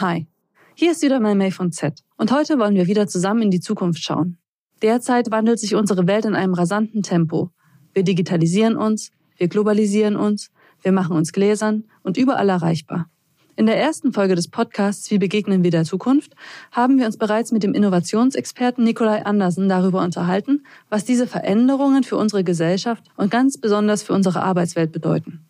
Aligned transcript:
Hi, 0.00 0.28
hier 0.76 0.92
ist 0.92 1.02
wieder 1.02 1.18
May 1.18 1.50
von 1.50 1.72
Z 1.72 2.04
und 2.18 2.30
heute 2.30 2.56
wollen 2.60 2.76
wir 2.76 2.86
wieder 2.86 3.08
zusammen 3.08 3.42
in 3.42 3.50
die 3.50 3.58
Zukunft 3.58 4.00
schauen. 4.00 4.38
Derzeit 4.80 5.32
wandelt 5.32 5.58
sich 5.58 5.74
unsere 5.74 6.06
Welt 6.06 6.24
in 6.24 6.36
einem 6.36 6.54
rasanten 6.54 7.02
Tempo. 7.02 7.50
Wir 7.94 8.04
digitalisieren 8.04 8.76
uns, 8.76 9.10
wir 9.38 9.48
globalisieren 9.48 10.14
uns, 10.14 10.52
wir 10.82 10.92
machen 10.92 11.16
uns 11.16 11.32
gläsern 11.32 11.82
und 12.04 12.16
überall 12.16 12.48
erreichbar. 12.48 13.10
In 13.56 13.66
der 13.66 13.76
ersten 13.76 14.12
Folge 14.12 14.36
des 14.36 14.46
Podcasts 14.46 15.10
Wie 15.10 15.18
begegnen 15.18 15.64
wir 15.64 15.72
der 15.72 15.82
Zukunft 15.82 16.32
haben 16.70 17.00
wir 17.00 17.06
uns 17.06 17.16
bereits 17.16 17.50
mit 17.50 17.64
dem 17.64 17.74
Innovationsexperten 17.74 18.84
Nikolai 18.84 19.24
Andersen 19.24 19.68
darüber 19.68 20.04
unterhalten, 20.04 20.64
was 20.88 21.06
diese 21.06 21.26
Veränderungen 21.26 22.04
für 22.04 22.18
unsere 22.18 22.44
Gesellschaft 22.44 23.02
und 23.16 23.32
ganz 23.32 23.58
besonders 23.58 24.04
für 24.04 24.12
unsere 24.12 24.42
Arbeitswelt 24.42 24.92
bedeuten. 24.92 25.47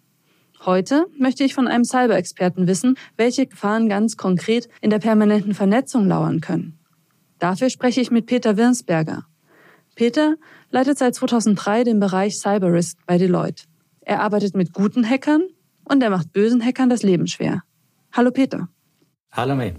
Heute 0.68 1.06
möchte 1.16 1.44
ich 1.44 1.54
von 1.54 1.66
einem 1.66 1.82
Cyber-Experten 1.82 2.66
wissen, 2.66 2.98
welche 3.16 3.46
Gefahren 3.46 3.88
ganz 3.88 4.18
konkret 4.18 4.68
in 4.82 4.90
der 4.90 4.98
permanenten 4.98 5.54
Vernetzung 5.54 6.06
lauern 6.06 6.42
können. 6.42 6.78
Dafür 7.38 7.70
spreche 7.70 8.02
ich 8.02 8.10
mit 8.10 8.26
Peter 8.26 8.58
Wirnsberger. 8.58 9.24
Peter 9.94 10.34
leitet 10.68 10.98
seit 10.98 11.14
2003 11.14 11.84
den 11.84 12.00
Bereich 12.00 12.38
Cyber 12.38 12.70
Risk 12.70 12.98
bei 13.06 13.16
Deloitte. 13.16 13.64
Er 14.02 14.20
arbeitet 14.20 14.54
mit 14.54 14.74
guten 14.74 15.08
Hackern 15.08 15.48
und 15.84 16.02
er 16.02 16.10
macht 16.10 16.34
bösen 16.34 16.62
Hackern 16.62 16.90
das 16.90 17.02
Leben 17.02 17.28
schwer. 17.28 17.62
Hallo 18.12 18.30
Peter. 18.30 18.68
Hallo 19.32 19.56
May. 19.56 19.72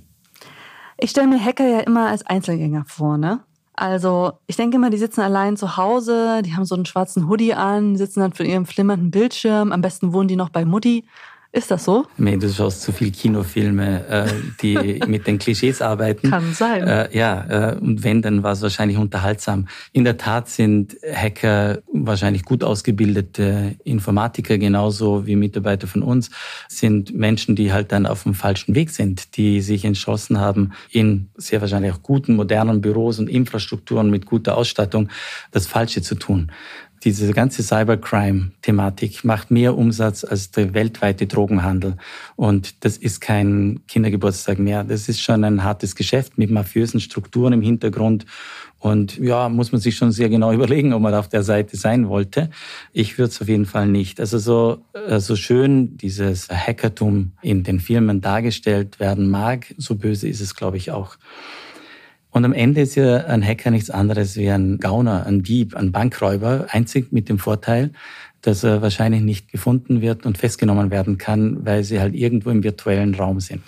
Ich 0.97 1.11
stelle 1.11 1.27
mir 1.27 1.39
Hacker 1.39 1.67
ja 1.67 1.81
immer 1.81 2.07
als 2.07 2.25
Einzelgänger 2.25 2.85
vor, 2.87 3.19
ne? 3.19 3.41
Also 3.79 4.33
ich 4.45 4.57
denke 4.57 4.75
immer, 4.75 4.89
die 4.89 4.97
sitzen 4.97 5.21
allein 5.21 5.55
zu 5.55 5.77
Hause, 5.77 6.41
die 6.43 6.53
haben 6.53 6.65
so 6.65 6.75
einen 6.75 6.85
schwarzen 6.85 7.29
Hoodie 7.29 7.53
an, 7.53 7.95
sitzen 7.95 8.19
dann 8.19 8.33
vor 8.33 8.45
ihrem 8.45 8.65
flimmernden 8.65 9.09
Bildschirm, 9.09 9.71
am 9.71 9.79
besten 9.79 10.11
wohnen 10.11 10.27
die 10.27 10.35
noch 10.35 10.49
bei 10.49 10.65
Mutti 10.65 11.05
ist 11.51 11.71
das 11.71 11.83
so? 11.83 12.05
Nee, 12.17 12.37
du 12.37 12.47
schaust 12.47 12.83
zu 12.83 12.91
viel 12.91 13.11
Kinofilme, 13.11 14.07
äh, 14.07 14.27
die 14.61 15.01
mit 15.07 15.25
den 15.25 15.39
Klischees 15.39 15.81
arbeiten. 15.81 16.29
Kann 16.29 16.53
sein. 16.53 16.87
Äh, 16.87 17.17
ja, 17.17 17.71
äh, 17.71 17.75
und 17.75 18.03
wenn, 18.03 18.21
dann 18.21 18.43
war 18.43 18.51
es 18.51 18.61
wahrscheinlich 18.61 18.99
unterhaltsam. 18.99 19.67
In 19.91 20.03
der 20.03 20.17
Tat 20.17 20.47
sind 20.47 20.95
Hacker 21.11 21.79
wahrscheinlich 21.91 22.45
gut 22.45 22.63
ausgebildete 22.63 23.75
Informatiker, 23.83 24.59
genauso 24.59 25.25
wie 25.25 25.35
Mitarbeiter 25.35 25.87
von 25.87 26.03
uns, 26.03 26.29
sind 26.67 27.15
Menschen, 27.15 27.55
die 27.55 27.73
halt 27.73 27.91
dann 27.91 28.05
auf 28.05 28.23
dem 28.23 28.35
falschen 28.35 28.75
Weg 28.75 28.91
sind, 28.91 29.35
die 29.35 29.61
sich 29.61 29.85
entschlossen 29.85 30.39
haben, 30.39 30.73
in 30.91 31.29
sehr 31.35 31.61
wahrscheinlich 31.61 31.93
auch 31.93 32.03
guten, 32.03 32.35
modernen 32.35 32.79
Büros 32.79 33.17
und 33.17 33.27
Infrastrukturen 33.27 34.11
mit 34.11 34.27
guter 34.27 34.55
Ausstattung 34.55 35.09
das 35.49 35.65
Falsche 35.65 36.03
zu 36.03 36.13
tun. 36.13 36.51
Diese 37.03 37.31
ganze 37.33 37.63
Cybercrime-Thematik 37.63 39.23
macht 39.23 39.51
mehr 39.51 39.77
Umsatz 39.77 40.23
als 40.23 40.51
der 40.51 40.73
weltweite 40.73 41.27
Drogenhandel. 41.27 41.95
Und 42.35 42.83
das 42.83 42.97
ist 42.97 43.21
kein 43.21 43.81
Kindergeburtstag 43.87 44.59
mehr. 44.59 44.83
Das 44.83 45.07
ist 45.07 45.21
schon 45.21 45.43
ein 45.43 45.63
hartes 45.63 45.95
Geschäft 45.95 46.37
mit 46.37 46.51
mafiösen 46.51 46.99
Strukturen 46.99 47.53
im 47.53 47.61
Hintergrund. 47.61 48.25
Und 48.79 49.17
ja, 49.17 49.49
muss 49.49 49.71
man 49.71 49.79
sich 49.79 49.95
schon 49.95 50.11
sehr 50.11 50.29
genau 50.29 50.51
überlegen, 50.53 50.93
ob 50.93 51.01
man 51.01 51.13
auf 51.13 51.29
der 51.29 51.43
Seite 51.43 51.77
sein 51.77 52.09
wollte. 52.09 52.49
Ich 52.91 53.17
würde 53.17 53.31
es 53.31 53.41
auf 53.41 53.47
jeden 53.47 53.65
Fall 53.65 53.87
nicht. 53.87 54.19
Also 54.19 54.37
so, 54.37 54.79
äh, 54.93 55.19
so 55.19 55.35
schön 55.35 55.97
dieses 55.97 56.49
Hackertum 56.49 57.33
in 57.41 57.63
den 57.63 57.79
Filmen 57.79 58.21
dargestellt 58.21 58.99
werden 58.99 59.29
mag, 59.29 59.73
so 59.77 59.95
böse 59.95 60.27
ist 60.27 60.41
es, 60.41 60.55
glaube 60.55 60.77
ich, 60.77 60.91
auch. 60.91 61.17
Und 62.31 62.45
am 62.45 62.53
Ende 62.53 62.81
ist 62.81 62.95
ja 62.95 63.25
ein 63.25 63.43
Hacker 63.45 63.71
nichts 63.71 63.89
anderes 63.89 64.35
wie 64.37 64.49
ein 64.49 64.77
Gauner, 64.77 65.25
ein 65.25 65.41
Dieb, 65.41 65.75
ein 65.75 65.91
Bankräuber, 65.91 66.67
einzig 66.69 67.11
mit 67.11 67.27
dem 67.27 67.39
Vorteil, 67.39 67.91
dass 68.41 68.63
er 68.63 68.81
wahrscheinlich 68.81 69.21
nicht 69.21 69.51
gefunden 69.51 70.01
wird 70.01 70.25
und 70.25 70.37
festgenommen 70.37 70.91
werden 70.91 71.17
kann, 71.17 71.65
weil 71.65 71.83
sie 71.83 71.99
halt 71.99 72.13
irgendwo 72.13 72.51
im 72.51 72.63
virtuellen 72.63 73.15
Raum 73.15 73.39
sind. 73.39 73.63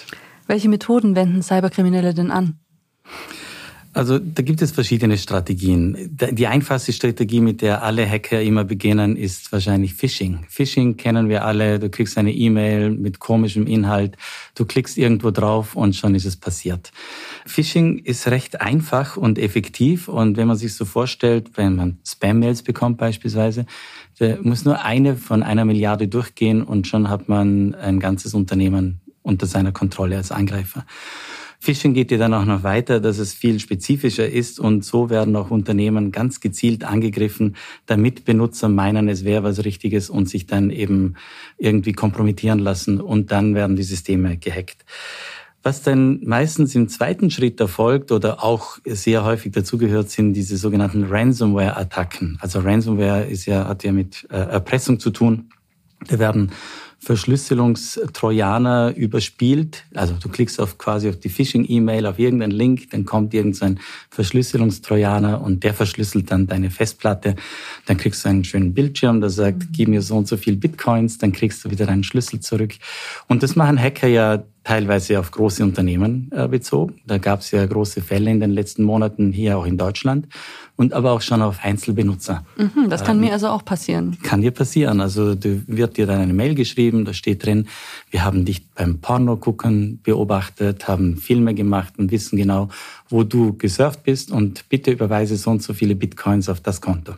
Welche 0.48 0.70
Methoden 0.70 1.16
wenden 1.16 1.42
Cyberkriminelle 1.42 2.14
denn 2.14 2.30
an? 2.30 2.60
Also 3.94 4.20
da 4.20 4.42
gibt 4.42 4.62
es 4.62 4.72
verschiedene 4.72 5.18
Strategien. 5.18 6.18
Die 6.32 6.48
einfachste 6.48 6.94
Strategie, 6.94 7.42
mit 7.42 7.62
der 7.62 7.84
alle 7.84 8.10
Hacker 8.10 8.42
immer 8.42 8.64
beginnen, 8.64 9.18
ist 9.18 9.52
wahrscheinlich 9.52 9.96
Phishing. 9.96 10.46
Phishing 10.48 10.96
kennen 10.96 11.28
wir 11.28 11.44
alle. 11.44 11.78
Du 11.78 11.90
kriegst 11.90 12.18
eine 12.18 12.32
E-Mail 12.32 12.92
mit 12.92 13.20
komischem 13.20 13.68
Inhalt. 13.68 14.16
Du 14.56 14.64
klickst 14.64 14.98
irgendwo 14.98 15.32
drauf 15.32 15.76
und 15.76 15.94
schon 15.94 16.16
ist 16.16 16.26
es 16.26 16.38
passiert. 16.38 16.92
Phishing 17.46 18.00
ist 18.00 18.28
recht 18.28 18.62
einfach 18.62 19.18
und 19.18 19.38
effektiv. 19.38 20.08
Und 20.08 20.38
wenn 20.38 20.48
man 20.48 20.56
sich 20.56 20.74
so 20.74 20.86
vorstellt, 20.86 21.58
wenn 21.58 21.76
man 21.76 21.98
Spam-Mails 22.08 22.64
bekommt 22.64 22.98
beispielsweise, 22.98 23.66
da 24.20 24.38
muss 24.42 24.64
nur 24.64 24.82
eine 24.86 25.18
von 25.18 25.44
einer 25.44 25.66
Milliarde 25.66 26.08
durchgehen 26.08 26.64
und 26.64 26.88
schon 26.88 27.10
hat 27.10 27.28
man 27.28 27.76
ein 27.76 28.00
ganzes 28.00 28.34
Unternehmen 28.36 29.02
unter 29.22 29.48
seiner 29.48 29.72
Kontrolle 29.72 30.18
als 30.18 30.32
Angreifer. 30.32 30.86
Phishing 31.64 31.94
geht 31.94 32.10
ja 32.10 32.18
dann 32.18 32.34
auch 32.34 32.46
noch 32.46 32.64
weiter, 32.64 33.00
dass 33.00 33.20
es 33.20 33.36
viel 33.36 33.60
spezifischer 33.60 34.28
ist 34.28 34.60
und 34.60 34.84
so 34.84 35.12
werden 35.12 35.36
auch 35.36 35.52
Unternehmen 35.52 36.12
ganz 36.12 36.40
gezielt 36.40 36.84
angegriffen, 36.84 37.56
damit 37.86 38.26
Benutzer 38.26 38.68
meinen, 38.68 39.08
es 39.08 39.26
wäre 39.26 39.44
was 39.44 39.64
Richtiges 39.64 40.10
und 40.10 40.28
sich 40.28 40.48
dann 40.48 40.72
eben 40.72 41.18
irgendwie 41.60 41.94
kompromittieren 41.94 42.58
lassen 42.58 43.00
und 43.00 43.32
dann 43.32 43.54
werden 43.54 43.76
die 43.76 43.84
Systeme 43.84 44.38
gehackt. 44.38 44.86
Was 45.62 45.84
dann 45.84 46.22
meistens 46.24 46.74
im 46.74 46.90
zweiten 46.90 47.30
Schritt 47.30 47.60
erfolgt 47.60 48.12
oder 48.12 48.44
auch 48.44 48.80
sehr 48.84 49.24
häufig 49.24 49.52
dazugehört, 49.52 50.10
sind 50.10 50.34
diese 50.34 50.58
sogenannten 50.58 51.04
Ransomware-Attacken. 51.04 52.40
Also 52.42 52.62
Ransomware 52.62 53.26
ist 53.26 53.46
ja, 53.46 53.68
hat 53.68 53.84
ja 53.84 53.92
mit 53.92 54.28
äh, 54.32 54.38
Erpressung 54.38 55.00
zu 55.00 55.12
tun. 55.12 55.52
Da 56.08 56.18
werden 56.18 56.52
Verschlüsselungstrojaner 57.04 58.94
überspielt. 58.96 59.86
Also 59.96 60.14
du 60.22 60.30
klickst 60.30 60.60
auf 60.60 60.78
quasi 60.78 61.10
auf 61.10 61.18
die 61.18 61.30
Phishing-E-Mail, 61.30 62.06
auf 62.06 62.20
irgendeinen 62.20 62.52
Link, 62.52 62.92
dann 62.92 63.06
kommt 63.06 63.34
irgendein 63.34 63.80
Verschlüsselungstrojaner 64.12 65.42
und 65.42 65.64
der 65.64 65.74
verschlüsselt 65.74 66.30
dann 66.30 66.46
deine 66.46 66.70
Festplatte. 66.70 67.36
Dann 67.88 67.98
kriegst 67.98 68.24
du 68.24 68.30
einen 68.30 68.44
schönen 68.44 68.76
Bildschirm, 68.76 69.20
der 69.20 69.32
sagt, 69.32 69.74
gib 69.74 69.90
mir 69.90 70.04
so 70.04 70.16
und 70.16 70.28
so 70.28 70.38
viel 70.38 70.56
Bitcoins, 70.56 71.18
dann 71.18 71.32
kriegst 71.32 71.66
du 71.66 71.72
wieder 71.72 71.88
deinen 71.88 72.04
Schlüssel 72.04 72.40
zurück. 72.40 72.76
Und 73.28 73.42
das 73.42 73.56
machen 73.56 73.82
Hacker 73.82 74.08
ja 74.08 74.44
teilweise 74.64 75.20
auf 75.20 75.32
große 75.32 75.64
Unternehmen 75.64 76.30
äh, 76.32 76.48
bezogen. 76.48 77.02
Da 77.08 77.18
gab 77.18 77.40
es 77.40 77.52
ja 77.52 77.66
große 77.66 78.02
Fälle 78.02 78.30
in 78.30 78.40
den 78.40 78.52
letzten 78.52 78.84
Monaten 78.84 79.32
hier 79.32 79.58
auch 79.58 79.66
in 79.66 79.78
Deutschland 79.78 80.28
und 80.76 80.94
aber 80.94 81.12
auch 81.12 81.22
schon 81.22 81.42
auf 81.42 81.64
Einzelbenutzer. 81.64 82.46
Mhm, 82.58 82.90
das 82.90 83.04
kann 83.04 83.18
äh, 83.18 83.26
mir 83.28 83.34
also 83.34 83.48
auch 83.48 83.66
passieren. 83.66 84.18
Kann 84.22 84.42
dir 84.42 84.52
passieren. 84.52 85.02
Also 85.02 85.34
du 85.34 85.64
wird 85.66 85.98
dir 85.98 86.06
dann 86.06 86.22
eine 86.22 86.34
Mail 86.34 86.54
geschrieben, 86.54 87.06
da 87.06 87.14
steht 87.14 87.46
drin, 87.46 87.68
wir 88.12 88.24
haben 88.24 88.46
dich 88.46 88.68
beim 88.70 89.00
Porno 89.00 89.36
gucken 89.38 90.00
beobachtet, 90.04 90.88
haben 90.88 91.18
Filme 91.18 91.56
gemacht 91.56 91.94
und 91.98 92.12
wissen 92.12 92.38
genau, 92.38 92.70
wo 93.10 93.24
du 93.24 93.58
gesurft 93.58 94.04
bist 94.04 94.32
und 94.32 94.70
bitte 94.70 94.92
überweise 94.92 95.38
so 95.38 95.50
und 95.50 95.64
so 95.64 95.74
viele 95.74 95.96
Bitcoins 95.96 96.50
auf 96.50 96.62
das 96.62 96.82
Konto. 96.82 97.14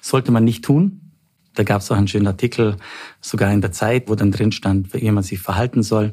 Sollte 0.00 0.32
man 0.32 0.44
nicht 0.44 0.64
tun, 0.64 1.00
da 1.56 1.62
gab 1.62 1.80
es 1.80 1.90
auch 1.90 1.96
einen 1.96 2.08
schönen 2.08 2.26
Artikel, 2.26 2.76
sogar 3.20 3.52
in 3.52 3.60
der 3.60 3.72
Zeit, 3.72 4.08
wo 4.08 4.14
dann 4.14 4.30
drin 4.30 4.52
stand, 4.52 4.94
wie 4.94 5.10
man 5.10 5.24
sich 5.24 5.40
verhalten 5.40 5.82
soll. 5.82 6.12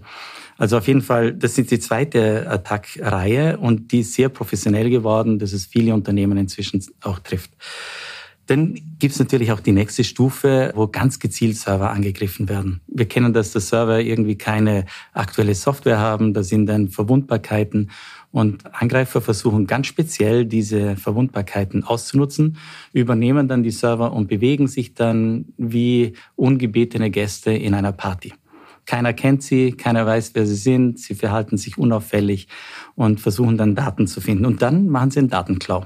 Also 0.58 0.78
auf 0.78 0.88
jeden 0.88 1.02
Fall, 1.02 1.34
das 1.34 1.58
ist 1.58 1.72
die 1.72 1.80
zweite 1.80 2.50
Attack-Reihe 2.50 3.58
und 3.58 3.92
die 3.92 4.02
ist 4.02 4.14
sehr 4.14 4.30
professionell 4.30 4.90
geworden, 4.90 5.40
dass 5.40 5.54
es 5.54 5.66
viele 5.66 5.94
Unternehmen 5.94 6.38
inzwischen 6.38 6.84
auch 7.02 7.20
trifft. 7.20 7.52
Dann 8.48 8.74
gibt 9.00 9.14
es 9.14 9.20
natürlich 9.20 9.54
auch 9.54 9.62
die 9.62 9.72
nächste 9.72 10.04
Stufe, 10.04 10.74
wo 10.76 10.88
ganz 10.88 11.20
gezielt 11.20 11.56
Server 11.56 11.92
angegriffen 11.92 12.50
werden. 12.50 12.82
Wir 12.88 13.08
kennen, 13.08 13.32
dass 13.32 13.54
der 13.54 13.62
Server 13.62 14.02
irgendwie 14.02 14.38
keine 14.38 14.86
aktuelle 15.14 15.56
Software 15.56 16.00
haben, 16.00 16.34
da 16.34 16.44
sind 16.44 16.66
dann 16.66 16.90
Verwundbarkeiten 16.90 17.92
und 18.32 18.66
Angreifer 18.74 19.22
versuchen 19.22 19.66
ganz 19.66 19.88
speziell 19.88 20.46
diese 20.46 20.98
Verwundbarkeiten 20.98 21.84
auszunutzen, 21.84 22.58
übernehmen 22.92 23.48
dann 23.48 23.64
die 23.64 23.72
Server 23.72 24.12
und 24.12 24.28
bewegen 24.28 24.68
sich 24.68 24.94
dann 24.94 25.46
wie 25.58 26.14
ungebetene 26.36 27.12
Gäste 27.12 27.52
in 27.52 27.74
einer 27.74 27.94
Party. 27.94 28.34
Keiner 28.86 29.14
kennt 29.14 29.44
sie, 29.44 29.72
keiner 29.72 30.06
weiß, 30.06 30.32
wer 30.34 30.46
sie 30.46 30.56
sind, 30.56 31.00
sie 31.00 31.16
verhalten 31.16 31.58
sich 31.58 31.78
unauffällig 31.78 32.48
und 32.96 33.20
versuchen 33.20 33.58
dann 33.58 33.76
Daten 33.76 34.08
zu 34.08 34.22
finden. 34.22 34.46
Und 34.46 34.62
dann 34.62 34.88
machen 34.90 35.12
sie 35.12 35.20
einen 35.20 35.30
Datenklau, 35.30 35.86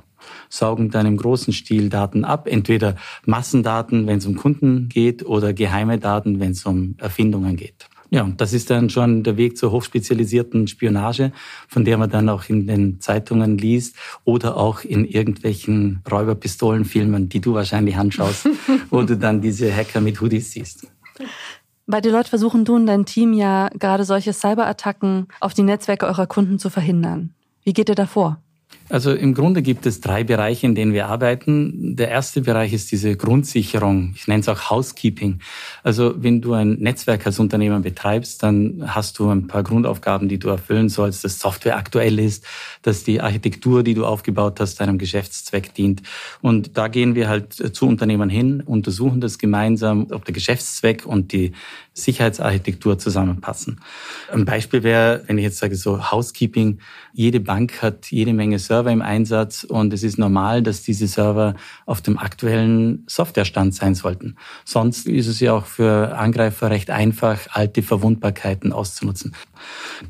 saugen 0.50 0.90
dann 0.90 1.06
im 1.06 1.18
großen 1.18 1.54
Stil 1.54 1.90
Daten 1.90 2.26
ab, 2.26 2.48
entweder 2.48 2.96
Massendaten, 3.26 4.08
wenn 4.08 4.18
es 4.18 4.26
um 4.26 4.36
Kunden 4.36 4.90
geht, 4.90 5.26
oder 5.26 5.54
geheime 5.54 6.00
Daten, 6.00 6.40
wenn 6.40 6.52
es 6.52 6.66
um 6.66 6.96
Erfindungen 6.98 7.56
geht. 7.56 7.88
Ja, 8.10 8.24
und 8.24 8.40
das 8.40 8.54
ist 8.54 8.70
dann 8.70 8.90
schon 8.90 9.24
der 9.24 9.36
Weg 9.36 9.58
zur 9.58 9.72
hochspezialisierten 9.72 10.68
Spionage, 10.68 11.34
von 11.68 11.84
der 11.84 11.98
man 11.98 12.10
dann 12.10 12.30
auch 12.30 12.48
in 12.48 12.66
den 12.66 13.02
Zeitungen 13.02 13.58
liest 13.58 13.98
oder 14.24 14.56
auch 14.56 14.84
in 14.84 15.04
irgendwelchen 15.04 16.02
Räuberpistolenfilmen, 16.10 17.28
die 17.28 17.42
du 17.42 17.54
wahrscheinlich 17.54 17.98
anschaust, 17.98 18.48
wo 18.90 19.02
du 19.02 19.18
dann 19.18 19.42
diese 19.42 19.74
Hacker 19.76 20.00
mit 20.00 20.22
Hoodies 20.22 20.52
siehst. 20.52 20.88
Bei 21.90 22.02
Deloitte 22.02 22.30
versuchen 22.30 22.66
du 22.66 22.76
und 22.76 22.86
dein 22.86 23.06
Team 23.06 23.32
ja 23.32 23.70
gerade 23.70 24.04
solche 24.04 24.34
Cyberattacken 24.34 25.30
auf 25.40 25.54
die 25.54 25.64
Netzwerke 25.64 26.06
eurer 26.06 26.28
Kunden 26.28 26.60
zu 26.60 26.70
verhindern. 26.70 27.34
Wie 27.64 27.72
geht 27.72 27.88
ihr 27.88 27.96
da 27.96 28.06
vor? 28.06 28.42
Also 28.90 29.14
im 29.14 29.34
Grunde 29.34 29.62
gibt 29.62 29.86
es 29.86 30.00
drei 30.00 30.24
Bereiche, 30.24 30.66
in 30.66 30.74
denen 30.74 30.94
wir 30.94 31.08
arbeiten. 31.08 31.98
Der 31.98 32.08
erste 32.08 32.42
Bereich 32.42 32.72
ist 32.72 32.90
diese 32.92 33.18
Grundsicherung. 33.18 34.14
Ich 34.16 34.28
nenne 34.28 34.40
es 34.40 34.48
auch 34.48 34.70
Housekeeping. 34.70 35.40
Also 35.84 36.16
wenn 36.24 36.40
du 36.40 36.54
ein 36.54 36.74
Netzwerk 36.80 37.26
als 37.26 37.38
Unternehmen 37.40 37.82
betreibst, 37.82 38.44
dann 38.44 38.84
hast 38.88 39.20
du 39.20 39.30
ein 39.30 39.48
paar 39.48 39.64
Grundaufgaben, 39.64 40.30
die 40.30 40.40
du 40.40 40.48
erfüllen 40.48 40.88
sollst, 40.88 41.26
dass 41.26 41.40
Software 41.40 41.76
aktuell 41.76 42.18
ist, 42.18 42.46
dass 42.82 43.04
die 43.04 43.20
Architektur, 43.20 43.84
die 43.84 43.94
du 43.94 44.06
aufgebaut 44.06 44.62
hast, 44.62 44.80
deinem 44.80 44.98
Geschäftszweck 44.98 45.74
dient. 45.74 46.02
Und 46.42 46.78
da 46.78 46.88
gehen 46.88 47.14
wir 47.14 47.28
halt 47.28 47.54
zu 47.54 47.88
Unternehmen 47.88 48.30
hin, 48.30 48.62
untersuchen 48.62 49.20
das 49.20 49.38
gemeinsam, 49.38 50.08
ob 50.12 50.24
der 50.24 50.34
Geschäftszweck 50.34 51.06
und 51.06 51.34
die 51.34 51.52
Sicherheitsarchitektur 51.94 53.00
zusammenpassen. 53.00 53.82
Ein 54.32 54.46
Beispiel 54.46 54.84
wäre, 54.84 55.24
wenn 55.28 55.38
ich 55.38 55.44
jetzt 55.44 55.58
sage 55.58 55.76
so 55.76 56.12
Housekeeping, 56.12 56.80
jede 57.14 57.40
Bank 57.40 57.82
hat 57.82 58.12
jede 58.12 58.34
Menge 58.34 58.60
Server 58.78 58.92
im 58.92 59.02
Einsatz 59.02 59.64
und 59.64 59.92
es 59.92 60.04
ist 60.04 60.20
normal, 60.20 60.62
dass 60.62 60.84
diese 60.84 61.08
Server 61.08 61.56
auf 61.88 62.02
dem 62.02 62.20
aktuellen 62.20 63.04
Softwarestand 63.08 63.74
sein 63.74 63.96
sollten. 63.96 64.36
Sonst 64.66 65.08
ist 65.08 65.26
es 65.26 65.40
ja 65.40 65.54
auch 65.54 65.66
für 65.66 66.16
Angreifer 66.16 66.70
recht 66.70 66.92
einfach, 66.92 67.40
alte 67.50 67.82
Verwundbarkeiten 67.82 68.72
auszunutzen. 68.72 69.34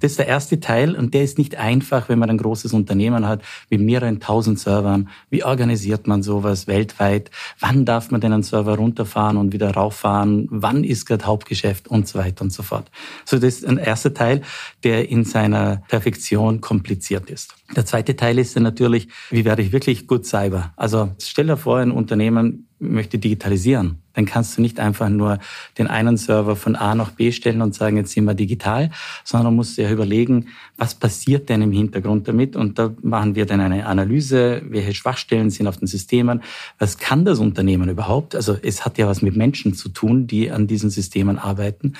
Das 0.01 0.11
ist 0.11 0.19
der 0.19 0.27
erste 0.27 0.59
Teil 0.59 0.97
und 0.97 1.13
der 1.13 1.23
ist 1.23 1.37
nicht 1.37 1.55
einfach, 1.55 2.09
wenn 2.09 2.19
man 2.19 2.29
ein 2.29 2.37
großes 2.37 2.73
Unternehmen 2.73 3.25
hat 3.25 3.41
mit 3.69 3.79
mehreren 3.79 4.19
tausend 4.19 4.59
Servern. 4.59 5.07
Wie 5.29 5.45
organisiert 5.45 6.05
man 6.05 6.21
sowas 6.21 6.67
weltweit? 6.67 7.31
Wann 7.61 7.85
darf 7.85 8.11
man 8.11 8.19
denn 8.19 8.33
einen 8.33 8.43
Server 8.43 8.75
runterfahren 8.75 9.37
und 9.37 9.53
wieder 9.53 9.71
rauffahren? 9.71 10.49
Wann 10.51 10.83
ist 10.83 11.05
gerade 11.05 11.25
Hauptgeschäft 11.25 11.87
und 11.87 12.05
so 12.05 12.19
weiter 12.19 12.41
und 12.41 12.51
so 12.51 12.63
fort? 12.63 12.91
So, 13.23 13.39
das 13.39 13.59
ist 13.59 13.65
ein 13.65 13.77
erster 13.77 14.13
Teil, 14.13 14.41
der 14.83 15.07
in 15.07 15.23
seiner 15.23 15.83
Perfektion 15.87 16.59
kompliziert 16.59 17.29
ist. 17.29 17.56
Der 17.75 17.85
zweite 17.85 18.15
Teil 18.15 18.39
ist 18.39 18.55
dann 18.55 18.63
natürlich, 18.63 19.09
wie 19.29 19.43
werde 19.43 19.61
ich 19.61 19.71
wirklich 19.71 20.07
gut 20.07 20.25
Cyber? 20.25 20.73
Also 20.77 21.11
stell 21.21 21.47
dir 21.47 21.57
vor, 21.57 21.79
ein 21.79 21.91
Unternehmen 21.91 22.67
möchte 22.79 23.17
digitalisieren, 23.17 24.03
dann 24.13 24.25
kannst 24.25 24.57
du 24.57 24.61
nicht 24.61 24.79
einfach 24.79 25.09
nur 25.09 25.39
den 25.77 25.87
einen 25.87 26.15
Server 26.15 26.55
von 26.55 26.75
A 26.75 26.93
nach 26.93 27.11
B 27.11 27.31
stellen 27.31 27.61
und 27.61 27.73
sagen, 27.73 27.97
jetzt 27.97 28.11
sind 28.11 28.25
wir 28.25 28.35
digital, 28.35 28.91
sondern 29.23 29.55
musst 29.55 29.77
dir 29.77 29.89
überlegen, 29.89 30.47
was 30.77 30.93
passiert 30.93 31.49
denn 31.49 31.63
im 31.63 31.71
Hintergrund 31.71 32.27
damit? 32.27 32.55
Und 32.55 32.77
da 32.77 32.93
machen 33.01 33.35
wir 33.35 33.47
dann 33.47 33.61
eine 33.61 33.87
Analyse, 33.87 34.61
welche 34.69 34.93
Schwachstellen 34.93 35.49
sind 35.49 35.67
auf 35.67 35.77
den 35.77 35.87
Systemen, 35.87 36.41
was 36.77 36.99
kann 36.99 37.25
das 37.25 37.39
Unternehmen 37.39 37.89
überhaupt? 37.89 38.35
Also 38.35 38.55
es 38.61 38.85
hat 38.85 38.97
ja 38.99 39.07
was 39.07 39.21
mit 39.21 39.35
Menschen 39.35 39.73
zu 39.73 39.89
tun, 39.89 40.27
die 40.27 40.51
an 40.51 40.67
diesen 40.67 40.91
Systemen 40.91 41.39
arbeiten. 41.39 41.93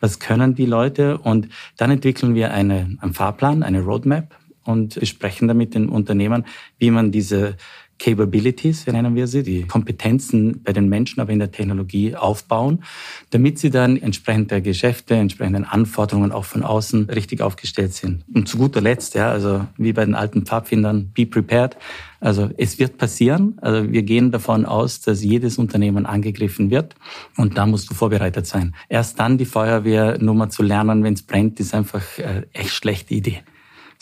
Was 0.00 0.18
können 0.18 0.56
die 0.56 0.66
Leute? 0.66 1.18
Und 1.18 1.48
dann 1.76 1.92
entwickeln 1.92 2.34
wir 2.34 2.52
eine, 2.52 2.96
einen 3.00 3.14
Fahrplan, 3.14 3.62
eine 3.62 3.82
Roadmap 3.82 4.34
und 4.64 4.98
besprechen 4.98 5.48
damit 5.48 5.74
den 5.74 5.88
Unternehmen, 5.88 6.44
wie 6.78 6.90
man 6.90 7.12
diese 7.12 7.56
Capabilities, 7.98 8.86
wie 8.86 8.90
nennen 8.90 9.14
wir 9.14 9.26
sie, 9.26 9.42
die 9.42 9.66
Kompetenzen 9.66 10.62
bei 10.62 10.72
den 10.72 10.88
Menschen, 10.88 11.20
aber 11.20 11.32
in 11.32 11.38
der 11.38 11.50
Technologie 11.50 12.16
aufbauen, 12.16 12.82
damit 13.30 13.58
sie 13.58 13.70
dann 13.70 13.96
entsprechend 13.96 14.50
der 14.50 14.60
Geschäfte, 14.60 15.14
entsprechenden 15.14 15.64
Anforderungen 15.64 16.32
auch 16.32 16.44
von 16.44 16.62
außen 16.62 17.08
richtig 17.10 17.40
aufgestellt 17.40 17.94
sind. 17.94 18.24
Und 18.34 18.48
zu 18.48 18.58
guter 18.58 18.80
Letzt, 18.80 19.14
ja, 19.14 19.30
also 19.30 19.66
wie 19.76 19.92
bei 19.92 20.04
den 20.04 20.14
alten 20.14 20.44
Pfadfindern, 20.44 21.12
be 21.14 21.24
prepared. 21.24 21.76
Also 22.20 22.50
es 22.56 22.78
wird 22.78 22.98
passieren. 22.98 23.58
Also 23.60 23.90
wir 23.92 24.02
gehen 24.02 24.30
davon 24.30 24.64
aus, 24.64 25.00
dass 25.00 25.22
jedes 25.22 25.58
Unternehmen 25.58 26.06
angegriffen 26.06 26.70
wird 26.70 26.94
und 27.36 27.56
da 27.56 27.66
musst 27.66 27.90
du 27.90 27.94
vorbereitet 27.94 28.46
sein. 28.46 28.74
Erst 28.88 29.20
dann 29.20 29.38
die 29.38 29.44
Feuerwehrnummer 29.44 30.48
zu 30.48 30.62
lernen, 30.62 31.04
wenn 31.04 31.14
es 31.14 31.22
brennt, 31.22 31.60
ist 31.60 31.74
einfach 31.74 32.02
äh, 32.18 32.42
echt 32.52 32.70
schlechte 32.70 33.14
Idee. 33.14 33.42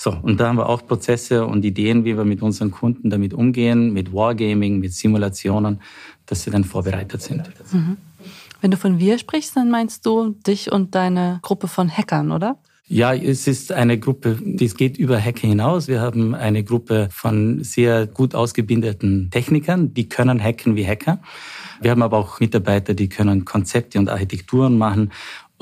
So, 0.03 0.11
und 0.21 0.41
da 0.41 0.49
haben 0.49 0.57
wir 0.57 0.69
auch 0.69 0.85
Prozesse 0.85 1.47
und 1.47 1.65
Ideen, 1.65 2.05
wie 2.05 2.17
wir 2.17 2.25
mit 2.25 2.43
unseren 2.43 2.73
Kunden 2.73 3.09
damit 3.09 3.33
umgehen, 3.33 3.93
mit 3.93 4.13
Wargaming, 4.13 4.81
mit 4.81 4.93
Simulationen, 4.93 5.81
dass 6.27 6.43
sie 6.43 6.51
dann 6.51 6.65
vorbereitet 6.65 7.23
sind. 7.23 7.49
Mhm. 7.73 7.99
Wenn 8.61 8.73
du 8.73 8.77
von 8.77 8.99
wir 8.99 9.17
sprichst, 9.19 9.55
dann 9.57 9.71
meinst 9.71 10.05
du 10.05 10.31
dich 10.45 10.73
und 10.73 10.97
deine 10.97 11.39
Gruppe 11.43 11.69
von 11.69 11.89
Hackern, 11.89 12.33
oder? 12.33 12.59
Ja, 12.89 13.15
es 13.15 13.47
ist 13.47 13.71
eine 13.71 13.97
Gruppe, 13.97 14.39
die 14.43 14.67
geht 14.71 14.99
über 14.99 15.21
Hacker 15.21 15.47
hinaus. 15.47 15.87
Wir 15.87 16.01
haben 16.01 16.35
eine 16.35 16.65
Gruppe 16.65 17.09
von 17.13 17.63
sehr 17.63 18.09
gut 18.09 18.35
ausgebildeten 18.35 19.31
Technikern, 19.31 19.95
die 19.95 20.09
können 20.09 20.43
hacken 20.43 20.75
wie 20.75 20.85
Hacker. 20.85 21.21
Wir 21.81 21.93
haben 21.93 22.03
aber 22.03 22.19
auch 22.19 22.41
Mitarbeiter, 22.41 22.95
die 22.95 23.09
können 23.09 23.45
Konzepte 23.45 24.01
und 24.01 24.09
Architekturen 24.09 24.77
machen. 24.77 25.13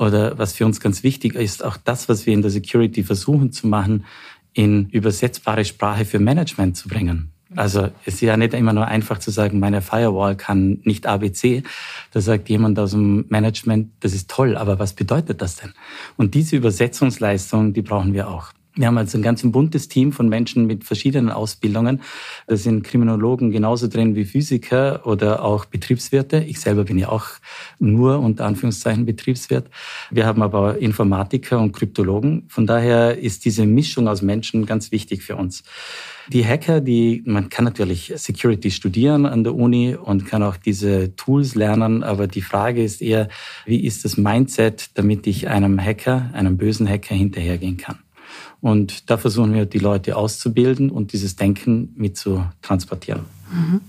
Oder 0.01 0.39
was 0.39 0.53
für 0.53 0.65
uns 0.65 0.79
ganz 0.79 1.03
wichtig 1.03 1.35
ist, 1.35 1.63
auch 1.63 1.77
das, 1.77 2.09
was 2.09 2.25
wir 2.25 2.33
in 2.33 2.41
der 2.41 2.49
Security 2.49 3.03
versuchen 3.03 3.51
zu 3.51 3.67
machen, 3.67 4.05
in 4.51 4.89
übersetzbare 4.89 5.63
Sprache 5.63 6.05
für 6.05 6.17
Management 6.17 6.75
zu 6.75 6.89
bringen. 6.89 7.31
Also 7.55 7.89
es 8.05 8.15
ist 8.15 8.21
ja 8.21 8.35
nicht 8.35 8.55
immer 8.55 8.73
nur 8.73 8.87
einfach 8.87 9.19
zu 9.19 9.29
sagen, 9.29 9.59
meine 9.59 9.83
Firewall 9.83 10.35
kann 10.35 10.79
nicht 10.85 11.05
ABC. 11.05 11.61
Da 12.11 12.19
sagt 12.19 12.49
jemand 12.49 12.79
aus 12.79 12.91
dem 12.91 13.25
Management, 13.29 13.91
das 13.99 14.13
ist 14.13 14.27
toll, 14.27 14.57
aber 14.57 14.79
was 14.79 14.93
bedeutet 14.93 15.39
das 15.39 15.57
denn? 15.57 15.73
Und 16.17 16.33
diese 16.33 16.55
Übersetzungsleistung, 16.55 17.73
die 17.73 17.83
brauchen 17.83 18.13
wir 18.13 18.27
auch. 18.27 18.53
Wir 18.75 18.87
haben 18.87 18.97
also 18.97 19.17
ein 19.17 19.21
ganz 19.21 19.41
buntes 19.43 19.89
Team 19.89 20.13
von 20.13 20.29
Menschen 20.29 20.65
mit 20.65 20.85
verschiedenen 20.85 21.29
Ausbildungen. 21.29 22.01
Da 22.47 22.55
sind 22.55 22.83
Kriminologen 22.83 23.51
genauso 23.51 23.89
drin 23.89 24.15
wie 24.15 24.23
Physiker 24.23 25.05
oder 25.05 25.43
auch 25.43 25.65
Betriebswirte. 25.65 26.37
Ich 26.37 26.61
selber 26.61 26.85
bin 26.85 26.97
ja 26.97 27.09
auch 27.09 27.27
nur 27.79 28.19
unter 28.19 28.45
Anführungszeichen 28.45 29.05
Betriebswirt. 29.05 29.69
Wir 30.09 30.25
haben 30.25 30.41
aber 30.41 30.77
Informatiker 30.77 31.59
und 31.59 31.73
Kryptologen. 31.73 32.45
Von 32.47 32.65
daher 32.65 33.17
ist 33.17 33.43
diese 33.43 33.65
Mischung 33.65 34.07
aus 34.07 34.21
Menschen 34.21 34.65
ganz 34.65 34.93
wichtig 34.93 35.21
für 35.21 35.35
uns. 35.35 35.63
Die 36.29 36.45
Hacker, 36.45 36.79
die, 36.79 37.23
man 37.25 37.49
kann 37.49 37.65
natürlich 37.65 38.13
Security 38.15 38.71
studieren 38.71 39.25
an 39.25 39.43
der 39.43 39.53
Uni 39.53 39.95
und 39.95 40.27
kann 40.27 40.43
auch 40.43 40.55
diese 40.55 41.13
Tools 41.17 41.55
lernen, 41.55 42.03
aber 42.03 42.27
die 42.27 42.41
Frage 42.41 42.83
ist 42.83 43.01
eher, 43.01 43.27
wie 43.65 43.83
ist 43.83 44.05
das 44.05 44.15
Mindset, 44.15 44.91
damit 44.93 45.27
ich 45.27 45.49
einem 45.49 45.83
Hacker, 45.83 46.29
einem 46.31 46.55
bösen 46.55 46.87
Hacker 46.87 47.15
hinterhergehen 47.15 47.75
kann? 47.75 47.97
Und 48.61 49.09
da 49.09 49.17
versuchen 49.17 49.53
wir, 49.53 49.65
die 49.65 49.79
Leute 49.79 50.15
auszubilden 50.15 50.91
und 50.91 51.13
dieses 51.13 51.35
Denken 51.35 51.93
mit 51.95 52.17
zu 52.17 52.45
transportieren. 52.61 53.25
Mhm. 53.51 53.81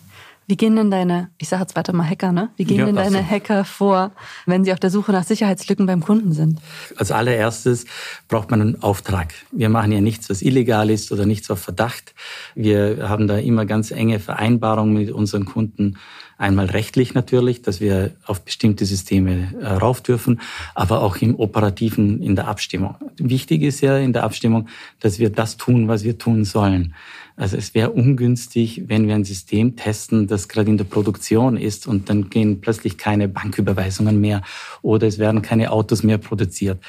Wie 0.49 0.57
gehen 0.57 0.75
denn 0.75 0.91
deine, 0.91 1.31
ich 1.39 1.49
sage 1.49 1.63
jetzt 1.63 1.77
weiter 1.77 1.93
mal 1.93 2.09
Hacker, 2.09 2.33
ne? 2.33 2.51
Wie 2.57 2.65
gehen 2.65 2.81
ja, 2.81 2.87
denn 2.87 2.97
deine 2.97 3.19
so. 3.19 3.25
Hacker 3.25 3.65
vor, 3.65 4.11
wenn 4.45 4.65
sie 4.65 4.73
auf 4.73 4.81
der 4.81 4.91
Suche 4.91 5.13
nach 5.13 5.25
Sicherheitslücken 5.25 5.87
beim 5.87 6.03
Kunden 6.03 6.33
sind? 6.33 6.59
Als 6.97 7.13
allererstes 7.13 7.87
braucht 8.29 8.51
man 8.51 8.61
einen 8.61 8.83
Auftrag. 8.83 9.33
Wir 9.53 9.69
machen 9.69 9.93
ja 9.93 10.01
nichts, 10.01 10.29
was 10.29 10.43
illegal 10.43 10.91
ist 10.91 11.13
oder 11.13 11.27
nichts 11.27 11.51
auf 11.51 11.61
Verdacht. 11.61 12.15
Wir 12.55 13.09
haben 13.09 13.29
da 13.29 13.39
immer 13.39 13.67
ganz 13.67 13.93
enge 13.93 14.19
Vereinbarungen 14.19 14.95
mit 14.95 15.13
unseren 15.13 15.45
Kunden 15.45 15.97
Einmal 16.43 16.67
rechtlich 16.67 17.15
natürlich, 17.15 17.63
dass 17.63 17.81
wir 17.81 18.11
auf 18.27 18.41
bestimmte 18.45 18.85
Systeme 18.85 19.55
äh, 19.61 19.65
rauf 19.65 20.01
dürfen, 20.01 20.41
aber 20.75 21.01
auch 21.03 21.19
im 21.19 21.37
operativen, 21.37 22.21
in 22.21 22.35
der 22.35 22.49
Abstimmung. 22.49 22.97
Wichtig 23.17 23.63
ist 23.63 23.81
ja 23.81 23.97
in 23.97 24.13
der 24.13 24.25
Abstimmung, 24.25 24.67
dass 24.99 25.21
wir 25.21 25.31
das 25.31 25.57
tun, 25.57 25.87
was 25.87 26.03
wir 26.03 26.19
tun 26.19 26.45
sollen. 26.45 26.97
Also 27.37 27.57
es 27.57 27.75
wäre 27.75 27.91
ungünstig, 27.91 28.89
wenn 28.89 29.07
wir 29.07 29.15
ein 29.15 29.23
System 29.25 29.77
testen, 29.77 30.27
das 30.27 30.49
gerade 30.49 30.69
in 30.69 30.79
der 30.79 30.85
Produktion 30.85 31.57
ist 31.57 31.87
und 31.87 32.11
dann 32.11 32.29
gehen 32.29 32.61
plötzlich 32.61 32.99
keine 32.99 33.29
Banküberweisungen 33.29 34.21
mehr 34.21 34.43
oder 34.83 35.07
es 35.07 35.19
werden 35.19 35.43
keine 35.43 35.71
Autos 35.71 36.03
mehr 36.03 36.19
produziert 36.19 36.81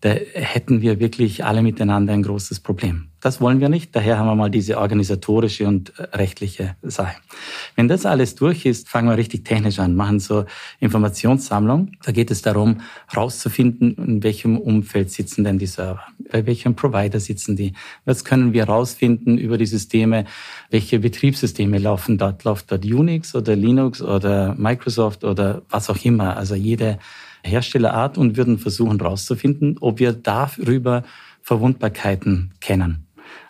da 0.00 0.10
hätten 0.10 0.82
wir 0.82 1.00
wirklich 1.00 1.44
alle 1.44 1.62
miteinander 1.62 2.12
ein 2.12 2.22
großes 2.22 2.60
Problem. 2.60 3.08
Das 3.26 3.40
wollen 3.40 3.58
wir 3.58 3.68
nicht. 3.68 3.96
Daher 3.96 4.18
haben 4.18 4.28
wir 4.28 4.36
mal 4.36 4.52
diese 4.52 4.78
organisatorische 4.78 5.66
und 5.66 5.92
rechtliche 6.12 6.76
Sache. 6.82 7.16
Wenn 7.74 7.88
das 7.88 8.06
alles 8.06 8.36
durch 8.36 8.64
ist, 8.66 8.88
fangen 8.88 9.08
wir 9.08 9.16
richtig 9.16 9.44
technisch 9.44 9.80
an, 9.80 9.96
machen 9.96 10.20
so 10.20 10.44
Informationssammlung. 10.78 11.90
Da 12.04 12.12
geht 12.12 12.30
es 12.30 12.42
darum, 12.42 12.82
herauszufinden, 13.08 13.96
in 13.96 14.22
welchem 14.22 14.56
Umfeld 14.56 15.10
sitzen 15.10 15.42
denn 15.42 15.58
die 15.58 15.66
Server? 15.66 16.02
Bei 16.30 16.46
welchem 16.46 16.76
Provider 16.76 17.18
sitzen 17.18 17.56
die? 17.56 17.72
Was 18.04 18.24
können 18.24 18.52
wir 18.52 18.66
herausfinden 18.66 19.38
über 19.38 19.58
die 19.58 19.66
Systeme? 19.66 20.26
Welche 20.70 21.00
Betriebssysteme 21.00 21.78
laufen 21.78 22.18
dort? 22.18 22.44
Läuft 22.44 22.70
dort 22.70 22.84
Unix 22.84 23.34
oder 23.34 23.56
Linux 23.56 24.02
oder 24.02 24.54
Microsoft 24.54 25.24
oder 25.24 25.62
was 25.68 25.90
auch 25.90 26.04
immer? 26.04 26.36
Also 26.36 26.54
jede 26.54 27.00
Herstellerart 27.42 28.18
und 28.18 28.36
würden 28.36 28.58
versuchen 28.60 29.00
herauszufinden, 29.00 29.78
ob 29.80 29.98
wir 29.98 30.12
darüber 30.12 31.02
Verwundbarkeiten 31.42 32.52
kennen. 32.60 33.05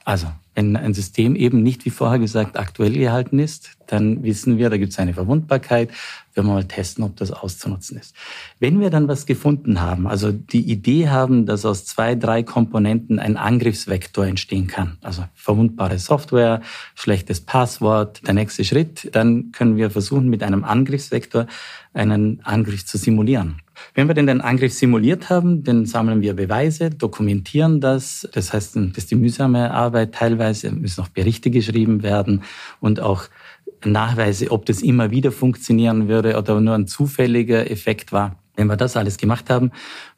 Also 0.07 0.29
wenn 0.55 0.77
ein 0.77 0.95
System 0.95 1.35
eben 1.35 1.65
nicht, 1.65 1.85
wie 1.85 1.91
vorher 1.91 2.21
gesagt, 2.21 2.57
aktuell 2.57 2.93
gehalten 2.93 3.41
ist, 3.41 3.71
dann 3.89 4.23
wissen 4.23 4.57
wir, 4.57 4.71
da 4.71 4.77
gibt 4.77 4.93
es 4.93 5.01
eine 5.01 5.13
Verwundbarkeit. 5.13 5.91
Wir 6.33 6.45
mal 6.45 6.65
testen, 6.65 7.03
ob 7.03 7.17
das 7.17 7.33
auszunutzen 7.33 7.99
ist. 7.99 8.15
Wenn 8.61 8.79
wir 8.79 8.91
dann 8.91 9.09
was 9.09 9.27
gefunden 9.27 9.81
haben, 9.81 10.07
also 10.07 10.31
die 10.31 10.71
Idee 10.71 11.09
haben, 11.09 11.45
dass 11.45 11.65
aus 11.65 11.85
zwei, 11.85 12.15
drei 12.15 12.45
Komponenten 12.45 13.19
ein 13.19 13.37
Angriffsvektor 13.37 14.27
entstehen 14.27 14.69
kann, 14.69 14.97
also 15.03 15.25
verwundbare 15.35 15.99
Software, 15.99 16.63
schlechtes 16.95 17.41
Passwort, 17.41 18.25
der 18.29 18.35
nächste 18.35 18.65
Schritt, 18.65 19.11
dann 19.13 19.51
können 19.51 19.77
wir 19.77 19.91
versuchen, 19.91 20.29
mit 20.29 20.45
einem 20.45 20.63
Angriffsvektor 20.63 21.49
einen 21.95 22.41
Angriff 22.45 22.87
zu 22.87 22.97
simulieren. 22.97 23.61
Wenn 23.95 24.09
wir 24.09 24.15
denn 24.15 24.27
den 24.27 24.41
Angriff 24.41 24.73
simuliert 24.73 25.31
haben, 25.31 25.63
dann 25.65 25.87
sammeln 25.87 26.21
wir 26.21 26.35
Beweise, 26.35 26.91
dokumentieren 26.91 27.81
das. 27.81 28.29
Das 28.33 28.53
heißt, 28.53 28.77
das 28.77 28.97
ist 28.97 29.11
die 29.11 29.17
mühsame 29.17 29.71
Arbeit 29.71 30.15
teilweise, 30.15 30.71
müssen 30.73 31.03
auch 31.03 31.09
Berichte 31.09 31.51
geschrieben 31.51 32.03
werden 32.03 32.43
und 32.81 33.01
auch 33.01 33.25
Nachweise, 33.85 34.51
ob 34.51 34.67
das 34.67 34.83
immer 34.83 35.11
wieder 35.11 35.33
funktionieren 35.33 36.09
würde 36.09 36.37
oder 36.37 36.61
nur 36.61 36.75
ein 36.75 36.87
zufälliger 36.87 37.71
Effekt 37.71 38.13
war. 38.13 38.37
Wenn 38.57 38.69
wir 38.69 38.77
das 38.77 38.97
alles 38.97 39.19
gemacht 39.19 39.51
haben, 39.51 39.71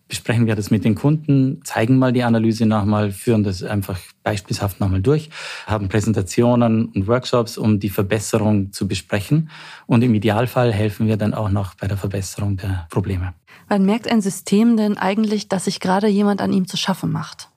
besprechen 0.08 0.46
wir 0.46 0.56
das 0.56 0.70
mit 0.70 0.84
den 0.84 0.94
Kunden, 0.94 1.60
zeigen 1.64 1.98
mal 1.98 2.12
die 2.12 2.22
Analyse 2.22 2.64
nochmal, 2.66 3.12
führen 3.12 3.44
das 3.44 3.62
einfach 3.62 3.98
beispielshaft 4.22 4.80
nochmal 4.80 5.02
durch, 5.02 5.28
haben 5.66 5.88
Präsentationen 5.88 6.86
und 6.86 7.06
Workshops, 7.06 7.58
um 7.58 7.78
die 7.78 7.90
Verbesserung 7.90 8.72
zu 8.72 8.88
besprechen. 8.88 9.50
Und 9.86 10.02
im 10.02 10.14
Idealfall 10.14 10.72
helfen 10.72 11.06
wir 11.06 11.18
dann 11.18 11.34
auch 11.34 11.50
noch 11.50 11.74
bei 11.74 11.86
der 11.86 11.98
Verbesserung 11.98 12.56
der 12.56 12.86
Probleme. 12.90 13.34
Wann 13.68 13.84
merkt 13.84 14.10
ein 14.10 14.20
System 14.20 14.76
denn 14.76 14.96
eigentlich, 14.96 15.48
dass 15.48 15.66
sich 15.66 15.80
gerade 15.80 16.08
jemand 16.08 16.40
an 16.40 16.52
ihm 16.52 16.66
zu 16.66 16.76
schaffen 16.76 17.12
macht? 17.12 17.50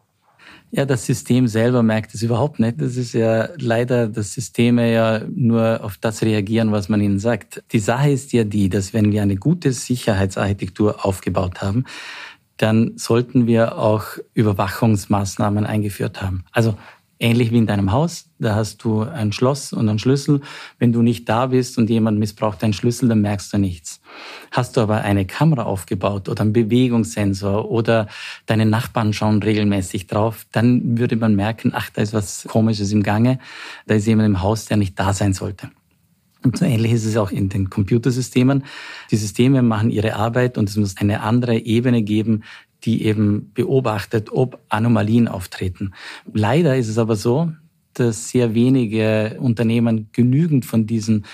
Ja, 0.74 0.86
das 0.86 1.06
System 1.06 1.48
selber 1.48 1.84
merkt 1.84 2.14
es 2.14 2.22
überhaupt 2.22 2.60
nicht. 2.60 2.80
Das 2.80 2.96
ist 2.96 3.12
ja 3.12 3.50
leider, 3.58 4.08
dass 4.08 4.34
Systeme 4.34 4.94
ja 4.94 5.22
nur 5.30 5.84
auf 5.84 5.98
das 5.98 6.22
reagieren, 6.22 6.72
was 6.72 6.88
man 6.88 7.02
ihnen 7.02 7.20
sagt. 7.20 7.62
Die 7.74 7.80
Sache 7.80 8.10
ist 8.10 8.32
ja 8.32 8.46
die, 8.46 8.70
dass 8.70 8.94
wenn 8.94 9.12
wir 9.12 9.22
eine 9.22 9.36
gute 9.36 9.74
Sicherheitsarchitektur 9.74 11.06
aufgebaut 11.06 11.62
haben, 11.62 11.84
dann 12.56 12.94
sollten 12.96 13.48
wir 13.48 13.78
auch 13.78 14.06
Überwachungsmaßnahmen 14.34 15.66
eingeführt 15.66 16.22
haben. 16.22 16.46
Also 16.54 16.78
ähnlich 17.22 17.52
wie 17.52 17.58
in 17.58 17.68
deinem 17.68 17.92
Haus, 17.92 18.26
da 18.40 18.56
hast 18.56 18.84
du 18.84 19.02
ein 19.02 19.32
Schloss 19.32 19.72
und 19.72 19.88
einen 19.88 20.00
Schlüssel. 20.00 20.42
Wenn 20.80 20.92
du 20.92 21.02
nicht 21.02 21.30
da 21.30 21.48
bist 21.48 21.78
und 21.78 21.90
jemand 21.90 22.20
missbraucht 22.20 22.62
deinen 22.64 22.74
Schlüssel, 22.74 23.08
dann 23.08 23.22
merkst 23.22 23.54
du 23.54 23.58
nichts. 23.58 24.02
Hast 24.52 24.76
du 24.76 24.82
aber 24.82 25.02
eine 25.02 25.26
Kamera 25.26 25.64
aufgebaut 25.64 26.28
oder 26.28 26.42
einen 26.42 26.54
Bewegungssensor 26.54 27.70
oder 27.70 28.08
deine 28.48 28.66
Nachbarn 28.66 29.14
schauen 29.14 29.42
regelmäßig 29.42 30.08
drauf, 30.08 30.46
dann 30.52 30.98
würde 30.98 31.16
man 31.16 31.36
merken, 31.36 31.72
ach, 31.74 31.90
da 31.92 32.02
ist 32.02 32.14
was 32.14 32.46
Komisches 32.48 32.92
im 32.92 33.04
Gange, 33.04 33.40
da 33.86 33.96
ist 33.96 34.08
jemand 34.08 34.28
im 34.28 34.42
Haus, 34.42 34.66
der 34.66 34.78
nicht 34.78 35.00
da 35.00 35.14
sein 35.14 35.34
sollte. 35.34 35.70
Und 36.44 36.58
so 36.58 36.66
ähnlich 36.66 36.92
ist 36.94 37.06
es 37.06 37.18
auch 37.18 37.30
in 37.30 37.50
den 37.50 37.70
Computersystemen. 37.70 38.64
Die 39.12 39.18
Systeme 39.18 39.62
machen 39.62 39.92
ihre 39.92 40.16
Arbeit 40.16 40.58
und 40.58 40.70
es 40.70 40.76
muss 40.76 40.98
eine 40.98 41.22
andere 41.22 41.58
Ebene 41.58 42.02
geben, 42.02 42.44
die 42.84 43.06
eben 43.06 43.52
beobachtet, 43.54 44.32
ob 44.32 44.60
Anomalien 44.70 45.28
auftreten. 45.28 45.94
Leider 46.34 46.76
ist 46.76 46.88
es 46.88 46.98
aber 46.98 47.16
so, 47.16 47.52
dass 47.94 48.30
sehr 48.30 48.54
wenige 48.54 49.38
Unternehmen 49.40 50.10
genügend 50.14 50.66
von 50.66 50.88
diesen 50.88 51.26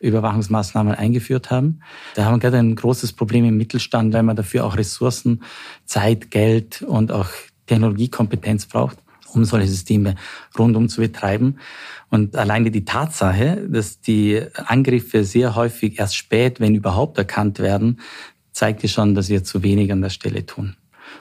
Überwachungsmaßnahmen 0.00 0.94
eingeführt 0.94 1.50
haben. 1.50 1.80
Da 2.14 2.24
haben 2.24 2.34
wir 2.34 2.38
gerade 2.40 2.58
ein 2.58 2.74
großes 2.74 3.12
Problem 3.12 3.44
im 3.44 3.56
Mittelstand, 3.56 4.14
weil 4.14 4.22
man 4.22 4.36
dafür 4.36 4.64
auch 4.64 4.76
Ressourcen, 4.76 5.42
Zeit, 5.84 6.30
Geld 6.30 6.82
und 6.82 7.12
auch 7.12 7.28
Technologiekompetenz 7.66 8.66
braucht, 8.66 8.98
um 9.32 9.44
solche 9.44 9.68
Systeme 9.68 10.14
rundum 10.58 10.88
zu 10.88 11.00
betreiben. 11.00 11.58
Und 12.08 12.36
alleine 12.36 12.70
die 12.70 12.84
Tatsache, 12.84 13.66
dass 13.68 14.00
die 14.00 14.40
Angriffe 14.54 15.24
sehr 15.24 15.54
häufig 15.54 15.98
erst 15.98 16.16
spät, 16.16 16.60
wenn 16.60 16.74
überhaupt 16.74 17.18
erkannt 17.18 17.58
werden, 17.58 18.00
zeigt 18.52 18.82
ja 18.82 18.88
schon, 18.88 19.14
dass 19.14 19.28
wir 19.28 19.44
zu 19.44 19.62
wenig 19.62 19.92
an 19.92 20.00
der 20.00 20.10
Stelle 20.10 20.46
tun. 20.46 20.76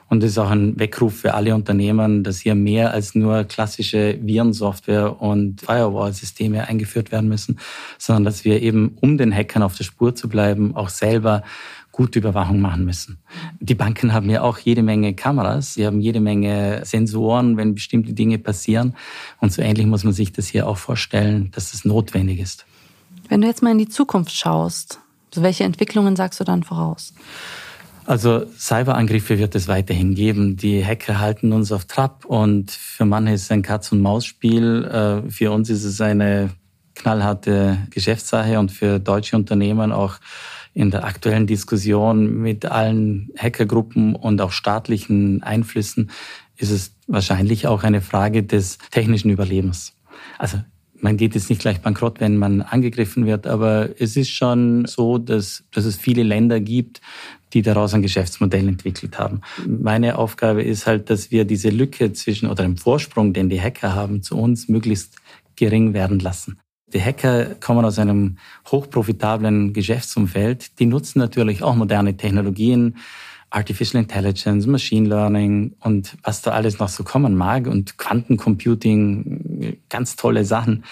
Und 0.07 0.23
es 0.23 0.31
ist 0.31 0.37
auch 0.37 0.51
ein 0.51 0.79
Weckruf 0.79 1.15
für 1.15 1.33
alle 1.33 1.55
Unternehmen, 1.55 2.23
dass 2.23 2.39
hier 2.39 2.55
mehr 2.55 2.91
als 2.91 3.15
nur 3.15 3.43
klassische 3.43 4.19
Virensoftware 4.21 5.19
und 5.19 5.61
Firewall-Systeme 5.61 6.67
eingeführt 6.67 7.11
werden 7.11 7.27
müssen, 7.27 7.59
sondern 7.97 8.23
dass 8.23 8.45
wir 8.45 8.61
eben, 8.61 8.97
um 9.01 9.17
den 9.17 9.33
Hackern 9.33 9.63
auf 9.63 9.75
der 9.75 9.83
Spur 9.83 10.13
zu 10.13 10.29
bleiben, 10.29 10.75
auch 10.75 10.89
selber 10.89 11.43
gute 11.91 12.19
Überwachung 12.19 12.59
machen 12.59 12.83
müssen. 12.83 13.17
Die 13.59 13.73
Banken 13.73 14.13
haben 14.13 14.29
ja 14.29 14.41
auch 14.41 14.57
jede 14.57 14.83
Menge 14.83 15.13
Kameras, 15.13 15.75
sie 15.75 15.85
haben 15.85 16.01
jede 16.01 16.19
Menge 16.19 16.81
Sensoren, 16.83 17.55
wenn 17.55 17.73
bestimmte 17.73 18.13
Dinge 18.13 18.37
passieren. 18.37 18.95
Und 19.39 19.53
so 19.53 19.61
ähnlich 19.61 19.85
muss 19.85 20.03
man 20.03 20.11
sich 20.11 20.33
das 20.33 20.47
hier 20.47 20.67
auch 20.67 20.77
vorstellen, 20.77 21.51
dass 21.51 21.71
das 21.71 21.85
notwendig 21.85 22.39
ist. 22.39 22.65
Wenn 23.29 23.41
du 23.41 23.47
jetzt 23.47 23.63
mal 23.63 23.71
in 23.71 23.77
die 23.77 23.87
Zukunft 23.87 24.33
schaust, 24.33 24.99
welche 25.35 25.63
Entwicklungen 25.63 26.15
sagst 26.15 26.39
du 26.39 26.43
dann 26.43 26.63
voraus? 26.63 27.13
Also 28.05 28.45
Cyberangriffe 28.57 29.39
wird 29.39 29.55
es 29.55 29.67
weiterhin 29.67 30.13
geben. 30.13 30.57
Die 30.57 30.85
Hacker 30.85 31.19
halten 31.19 31.51
uns 31.51 31.71
auf 31.71 31.85
Trab 31.85 32.25
und 32.25 32.69
für 32.69 33.05
manche 33.05 33.33
ist 33.33 33.43
es 33.43 33.51
ein 33.51 33.63
Katz-und-Maus-Spiel. 33.63 34.83
Äh, 34.85 35.31
für 35.31 35.51
uns 35.51 35.71
ist 35.71 35.83
es 35.83 35.99
eine 36.01 36.51
knallharte 36.93 37.79
Geschäftssache 37.89 38.59
und 38.59 38.71
für 38.71 38.99
deutsche 38.99 39.35
Unternehmen 39.35 39.91
auch 39.91 40.17
in 40.73 40.91
der 40.91 41.03
aktuellen 41.05 41.47
Diskussion 41.47 42.41
mit 42.41 42.65
allen 42.65 43.31
Hackergruppen 43.37 44.15
und 44.15 44.39
auch 44.41 44.51
staatlichen 44.51 45.41
Einflüssen 45.41 46.11
ist 46.57 46.71
es 46.71 46.95
wahrscheinlich 47.07 47.67
auch 47.67 47.83
eine 47.83 48.01
Frage 48.01 48.43
des 48.43 48.77
technischen 48.91 49.29
Überlebens. 49.31 49.93
Also 50.37 50.59
man 50.99 51.17
geht 51.17 51.35
jetzt 51.35 51.49
nicht 51.49 51.61
gleich 51.61 51.81
bankrott, 51.81 52.19
wenn 52.19 52.37
man 52.37 52.61
angegriffen 52.61 53.25
wird, 53.25 53.47
aber 53.47 53.89
es 53.99 54.15
ist 54.15 54.29
schon 54.29 54.85
so, 54.85 55.17
dass, 55.17 55.63
dass 55.71 55.85
es 55.85 55.97
viele 55.97 56.23
Länder 56.23 56.59
gibt, 56.59 57.01
die 57.55 57.61
daraus 57.61 57.93
ein 57.93 58.01
Geschäftsmodell 58.01 58.67
entwickelt 58.67 59.17
haben. 59.17 59.41
Meine 59.65 60.17
Aufgabe 60.17 60.61
ist 60.61 60.85
halt, 60.85 61.09
dass 61.09 61.31
wir 61.31 61.45
diese 61.45 61.69
Lücke 61.69 62.11
zwischen 62.11 62.49
oder 62.49 62.63
den 62.63 62.77
Vorsprung, 62.77 63.33
den 63.33 63.49
die 63.49 63.61
Hacker 63.61 63.95
haben, 63.95 64.21
zu 64.21 64.37
uns 64.37 64.67
möglichst 64.67 65.15
gering 65.55 65.93
werden 65.93 66.19
lassen. 66.19 66.59
Die 66.93 67.01
Hacker 67.01 67.55
kommen 67.55 67.85
aus 67.85 67.97
einem 67.97 68.37
hochprofitablen 68.69 69.71
Geschäftsumfeld. 69.73 70.79
Die 70.79 70.85
nutzen 70.85 71.19
natürlich 71.19 71.63
auch 71.63 71.75
moderne 71.75 72.17
Technologien, 72.17 72.97
Artificial 73.49 74.03
Intelligence, 74.03 74.67
Machine 74.67 75.07
Learning 75.07 75.75
und 75.79 76.17
was 76.23 76.41
da 76.41 76.51
alles 76.51 76.77
noch 76.79 76.89
so 76.89 77.05
kommen 77.05 77.35
mag 77.35 77.67
und 77.67 77.97
Quantencomputing, 77.97 79.77
ganz 79.87 80.17
tolle 80.17 80.43
Sachen, 80.43 80.83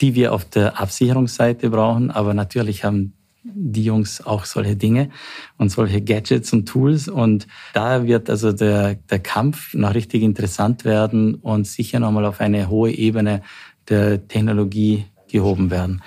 die 0.00 0.14
wir 0.14 0.32
auf 0.32 0.44
der 0.44 0.80
Absicherungsseite 0.80 1.68
brauchen. 1.68 2.12
Aber 2.12 2.32
natürlich 2.32 2.84
haben 2.84 3.14
die 3.54 3.84
Jungs 3.84 4.24
auch 4.24 4.44
solche 4.44 4.76
Dinge 4.76 5.10
und 5.58 5.70
solche 5.70 6.00
Gadgets 6.02 6.52
und 6.52 6.66
Tools. 6.66 7.08
Und 7.08 7.46
da 7.74 8.06
wird 8.06 8.30
also 8.30 8.52
der, 8.52 8.94
der 8.94 9.18
Kampf 9.18 9.74
noch 9.74 9.94
richtig 9.94 10.22
interessant 10.22 10.84
werden 10.84 11.34
und 11.34 11.66
sicher 11.66 12.00
nochmal 12.00 12.26
auf 12.26 12.40
eine 12.40 12.68
hohe 12.68 12.92
Ebene 12.92 13.42
der 13.88 14.26
Technologie 14.28 15.06
gehoben 15.28 15.70
werden. 15.70 16.02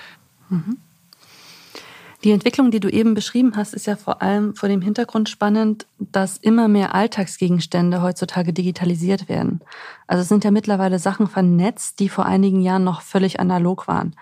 Mhm. 0.49 0.77
Die 2.25 2.32
Entwicklung, 2.32 2.72
die 2.72 2.79
du 2.79 2.89
eben 2.89 3.13
beschrieben 3.13 3.51
hast, 3.55 3.75
ist 3.75 3.86
ja 3.86 3.96
vor 3.96 4.24
allem 4.24 4.55
vor 4.55 4.67
dem 4.67 4.82
Hintergrund 4.82 5.29
spannend, 5.29 5.86
dass 6.00 6.38
immer 6.38 6.67
mehr 6.67 6.96
Alltagsgegenstände 6.96 8.01
heutzutage 8.01 8.51
digitalisiert 8.51 9.29
werden. 9.29 9.62
Also 10.08 10.24
es 10.24 10.29
sind 10.29 10.44
ja 10.44 10.50
mittlerweile 10.50 10.98
Sachen 10.98 11.27
vernetzt, 11.27 12.00
die 12.00 12.10
vor 12.10 12.25
einigen 12.25 12.62
Jahren 12.62 12.84
noch 12.84 13.01
völlig 13.01 13.39
analog 13.39 13.88
waren. 13.88 14.15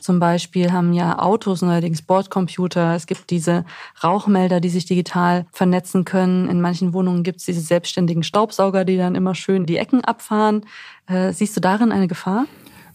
Zum 0.00 0.18
Beispiel 0.18 0.72
haben 0.72 0.94
ja 0.94 1.18
Autos 1.18 1.60
neuerdings 1.60 2.00
Bordcomputer. 2.00 2.94
Es 2.94 3.06
gibt 3.06 3.28
diese 3.28 3.66
Rauchmelder, 4.02 4.60
die 4.60 4.70
sich 4.70 4.86
digital 4.86 5.44
vernetzen 5.52 6.06
können. 6.06 6.48
In 6.48 6.62
manchen 6.62 6.94
Wohnungen 6.94 7.22
gibt 7.22 7.40
es 7.40 7.44
diese 7.44 7.60
selbstständigen 7.60 8.22
Staubsauger, 8.22 8.86
die 8.86 8.96
dann 8.96 9.14
immer 9.14 9.34
schön 9.34 9.66
die 9.66 9.76
Ecken 9.76 10.02
abfahren. 10.02 10.64
Äh, 11.06 11.34
siehst 11.34 11.54
du 11.54 11.60
darin 11.60 11.92
eine 11.92 12.08
Gefahr? 12.08 12.46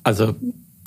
Also 0.01 0.33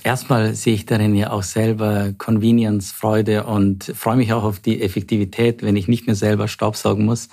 Erstmal 0.02 0.54
sehe 0.54 0.74
ich 0.74 0.86
darin 0.86 1.14
ja 1.14 1.30
auch 1.30 1.42
selber 1.42 2.12
Convenience, 2.16 2.92
Freude 2.92 3.44
und 3.44 3.84
freue 3.94 4.16
mich 4.16 4.32
auch 4.32 4.44
auf 4.44 4.58
die 4.58 4.82
Effektivität, 4.82 5.62
wenn 5.62 5.76
ich 5.76 5.88
nicht 5.88 6.06
mehr 6.06 6.16
selber 6.16 6.48
Staubsaugen 6.48 7.04
muss 7.04 7.28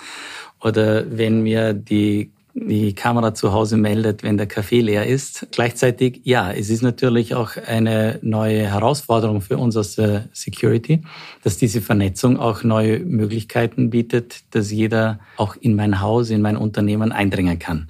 oder 0.60 1.04
wenn 1.16 1.42
mir 1.42 1.72
die 1.72 2.30
die 2.60 2.94
Kamera 2.94 3.34
zu 3.34 3.52
Hause 3.52 3.76
meldet, 3.76 4.22
wenn 4.22 4.36
der 4.36 4.46
Kaffee 4.46 4.80
leer 4.80 5.06
ist. 5.06 5.46
Gleichzeitig, 5.52 6.20
ja, 6.24 6.50
es 6.50 6.70
ist 6.70 6.82
natürlich 6.82 7.34
auch 7.34 7.56
eine 7.56 8.18
neue 8.22 8.62
Herausforderung 8.70 9.40
für 9.40 9.58
uns 9.58 9.76
aus 9.76 9.94
der 9.94 10.28
Security, 10.32 11.02
dass 11.44 11.58
diese 11.58 11.80
Vernetzung 11.80 12.38
auch 12.38 12.64
neue 12.64 13.00
Möglichkeiten 13.00 13.90
bietet, 13.90 14.40
dass 14.50 14.70
jeder 14.70 15.20
auch 15.36 15.56
in 15.60 15.76
mein 15.76 16.00
Haus, 16.00 16.30
in 16.30 16.42
mein 16.42 16.56
Unternehmen 16.56 17.12
eindringen 17.12 17.58
kann. 17.58 17.88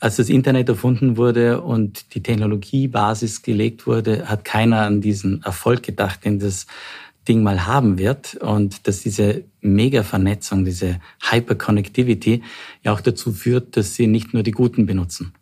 Als 0.00 0.16
das 0.16 0.30
Internet 0.30 0.70
erfunden 0.70 1.18
wurde 1.18 1.60
und 1.60 2.14
die 2.14 2.22
Technologiebasis 2.22 3.42
gelegt 3.42 3.86
wurde, 3.86 4.28
hat 4.28 4.46
keiner 4.46 4.80
an 4.80 5.02
diesen 5.02 5.42
Erfolg 5.42 5.82
gedacht, 5.82 6.24
den 6.24 6.38
das 6.38 6.66
Ding 7.28 7.42
mal 7.42 7.66
haben 7.66 7.98
wird 7.98 8.34
und 8.36 8.88
dass 8.88 9.02
diese 9.02 9.44
Mega-Vernetzung, 9.60 10.64
diese 10.64 11.00
Hyper-Connectivity 11.30 12.42
ja 12.82 12.92
auch 12.92 13.02
dazu 13.02 13.30
führt, 13.32 13.76
dass 13.76 13.94
sie 13.94 14.06
nicht 14.06 14.32
nur 14.32 14.42
die 14.42 14.52
Guten 14.52 14.86
benutzen. 14.86 15.34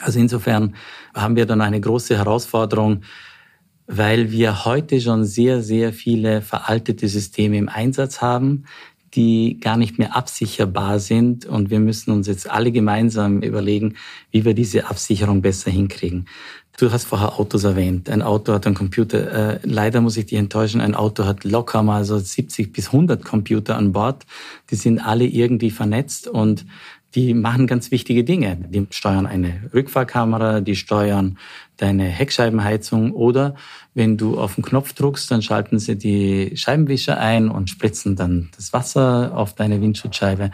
Also 0.00 0.18
insofern 0.18 0.74
haben 1.14 1.36
wir 1.36 1.46
dann 1.46 1.62
eine 1.62 1.80
große 1.80 2.18
Herausforderung, 2.18 3.00
weil 3.86 4.30
wir 4.30 4.66
heute 4.66 5.00
schon 5.00 5.24
sehr, 5.24 5.62
sehr 5.62 5.94
viele 5.94 6.42
veraltete 6.42 7.08
Systeme 7.08 7.56
im 7.56 7.70
Einsatz 7.70 8.20
haben, 8.20 8.64
die 9.14 9.58
gar 9.60 9.76
nicht 9.76 9.98
mehr 9.98 10.16
absicherbar 10.16 10.98
sind. 10.98 11.46
Und 11.46 11.70
wir 11.70 11.80
müssen 11.80 12.10
uns 12.10 12.26
jetzt 12.26 12.50
alle 12.50 12.72
gemeinsam 12.72 13.40
überlegen, 13.40 13.94
wie 14.30 14.44
wir 14.44 14.54
diese 14.54 14.88
Absicherung 14.88 15.42
besser 15.42 15.70
hinkriegen. 15.70 16.26
Du 16.78 16.92
hast 16.92 17.04
vorher 17.04 17.40
Autos 17.40 17.64
erwähnt. 17.64 18.10
Ein 18.10 18.20
Auto 18.20 18.52
hat 18.52 18.66
einen 18.66 18.74
Computer. 18.74 19.54
Äh, 19.54 19.60
leider 19.62 20.02
muss 20.02 20.18
ich 20.18 20.26
dich 20.26 20.38
enttäuschen, 20.38 20.82
ein 20.82 20.94
Auto 20.94 21.24
hat 21.24 21.44
locker 21.44 21.82
mal 21.82 22.04
so 22.04 22.18
70 22.18 22.70
bis 22.70 22.88
100 22.88 23.24
Computer 23.24 23.76
an 23.76 23.92
Bord. 23.92 24.26
Die 24.70 24.74
sind 24.74 24.98
alle 24.98 25.24
irgendwie 25.24 25.70
vernetzt 25.70 26.28
und 26.28 26.66
die 27.16 27.32
machen 27.32 27.66
ganz 27.66 27.90
wichtige 27.90 28.24
Dinge. 28.24 28.58
Die 28.68 28.86
steuern 28.90 29.26
eine 29.26 29.70
Rückfahrkamera, 29.72 30.60
die 30.60 30.76
steuern 30.76 31.38
deine 31.78 32.04
Heckscheibenheizung 32.04 33.12
oder 33.12 33.54
wenn 33.94 34.18
du 34.18 34.38
auf 34.38 34.54
den 34.54 34.64
Knopf 34.64 34.92
druckst, 34.92 35.30
dann 35.30 35.40
schalten 35.40 35.78
sie 35.78 35.96
die 35.96 36.54
Scheibenwischer 36.54 37.18
ein 37.18 37.48
und 37.48 37.70
spritzen 37.70 38.16
dann 38.16 38.50
das 38.54 38.74
Wasser 38.74 39.32
auf 39.34 39.54
deine 39.54 39.80
Windschutzscheibe. 39.80 40.50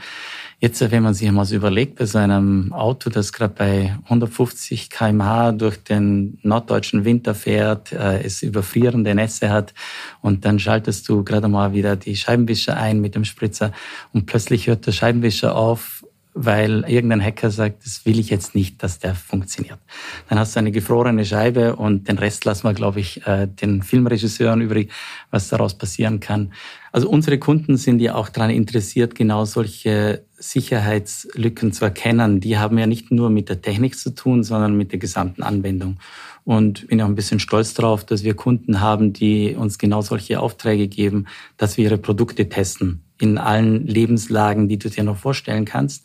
Jetzt, 0.61 0.81
wenn 0.92 1.02
man 1.02 1.14
sich 1.14 1.26
einmal 1.26 1.45
so 1.45 1.57
überlegt, 1.57 1.97
bei 1.97 2.07
so 2.07 2.19
einem 2.19 2.73
Auto, 2.73 3.11
das 3.11 3.33
gerade 3.33 3.54
bei 3.54 3.99
150 4.04 4.90
kmh 4.90 5.52
durch 5.52 5.83
den 5.83 6.38
norddeutschen 6.42 7.04
Winter 7.04 7.35
fährt, 7.35 7.90
äh, 7.92 8.23
es 8.23 8.42
überfrierende 8.42 9.12
Nässe 9.16 9.50
hat 9.50 9.75
und 10.21 10.45
dann 10.45 10.61
schaltest 10.61 11.09
du 11.09 11.25
gerade 11.25 11.49
mal 11.49 11.73
wieder 11.73 11.97
die 11.97 12.14
Scheibenwischer 12.14 12.76
ein 12.76 13.00
mit 13.00 13.16
dem 13.16 13.25
Spritzer 13.25 13.73
und 14.12 14.26
plötzlich 14.26 14.69
hört 14.69 14.87
der 14.87 14.92
Scheibenwischer 14.92 15.57
auf 15.57 16.01
weil 16.34 16.84
irgendein 16.88 17.22
Hacker 17.22 17.50
sagt, 17.50 17.84
das 17.84 18.06
will 18.06 18.18
ich 18.18 18.30
jetzt 18.30 18.54
nicht, 18.54 18.82
dass 18.82 18.98
der 18.98 19.14
funktioniert. 19.14 19.78
Dann 20.28 20.38
hast 20.38 20.56
du 20.56 20.60
eine 20.60 20.72
gefrorene 20.72 21.24
Scheibe 21.24 21.76
und 21.76 22.08
den 22.08 22.16
Rest 22.16 22.44
lassen 22.46 22.64
wir, 22.64 22.72
glaube 22.72 23.00
ich, 23.00 23.26
äh, 23.26 23.46
den 23.46 23.82
Filmregisseuren 23.82 24.62
übrig, 24.62 24.90
was 25.30 25.48
daraus 25.48 25.76
passieren 25.76 26.20
kann. 26.20 26.52
Also 26.90 27.08
unsere 27.08 27.38
Kunden 27.38 27.76
sind 27.76 28.00
ja 28.00 28.14
auch 28.14 28.30
daran 28.30 28.50
interessiert, 28.50 29.14
genau 29.14 29.44
solche 29.44 30.24
Sicherheitslücken 30.38 31.72
zu 31.72 31.84
erkennen. 31.84 32.40
Die 32.40 32.58
haben 32.58 32.78
ja 32.78 32.86
nicht 32.86 33.10
nur 33.10 33.28
mit 33.28 33.48
der 33.48 33.60
Technik 33.60 33.98
zu 33.98 34.14
tun, 34.14 34.42
sondern 34.42 34.76
mit 34.76 34.92
der 34.92 34.98
gesamten 34.98 35.42
Anwendung. 35.42 35.98
Und 36.44 36.88
bin 36.88 37.00
auch 37.00 37.06
ein 37.06 37.14
bisschen 37.14 37.38
stolz 37.40 37.74
darauf, 37.74 38.04
dass 38.04 38.24
wir 38.24 38.34
Kunden 38.34 38.80
haben, 38.80 39.12
die 39.12 39.54
uns 39.54 39.78
genau 39.78 40.00
solche 40.00 40.40
Aufträge 40.40 40.88
geben, 40.88 41.26
dass 41.56 41.76
wir 41.76 41.84
ihre 41.84 41.98
Produkte 41.98 42.48
testen 42.48 43.04
in 43.22 43.38
allen 43.38 43.86
Lebenslagen, 43.86 44.68
die 44.68 44.78
du 44.78 44.90
dir 44.90 45.04
noch 45.04 45.16
vorstellen 45.16 45.64
kannst, 45.64 46.04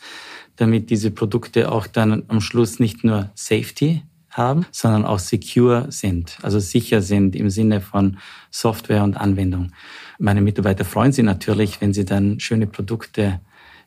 damit 0.55 0.91
diese 0.91 1.09
Produkte 1.09 1.71
auch 1.71 1.87
dann 1.87 2.23
am 2.27 2.41
Schluss 2.41 2.79
nicht 2.79 3.03
nur 3.03 3.31
Safety 3.33 4.03
haben, 4.29 4.67
sondern 4.71 5.03
auch 5.03 5.17
secure 5.17 5.87
sind, 5.91 6.37
also 6.43 6.59
sicher 6.59 7.01
sind 7.01 7.35
im 7.35 7.49
Sinne 7.49 7.81
von 7.81 8.19
Software 8.51 9.03
und 9.03 9.17
Anwendung. 9.17 9.71
Meine 10.19 10.41
Mitarbeiter 10.41 10.85
freuen 10.85 11.11
sich 11.11 11.25
natürlich, 11.25 11.81
wenn 11.81 11.91
sie 11.91 12.05
dann 12.05 12.39
schöne 12.39 12.67
Produkte 12.67 13.39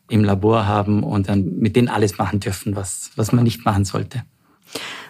im 0.08 0.25
Labor 0.25 0.66
haben 0.66 1.04
und 1.04 1.28
dann 1.28 1.58
mit 1.58 1.76
denen 1.76 1.88
alles 1.88 2.18
machen 2.18 2.40
dürfen, 2.40 2.75
was, 2.75 3.12
was 3.14 3.30
man 3.30 3.44
nicht 3.44 3.64
machen 3.64 3.84
sollte. 3.84 4.25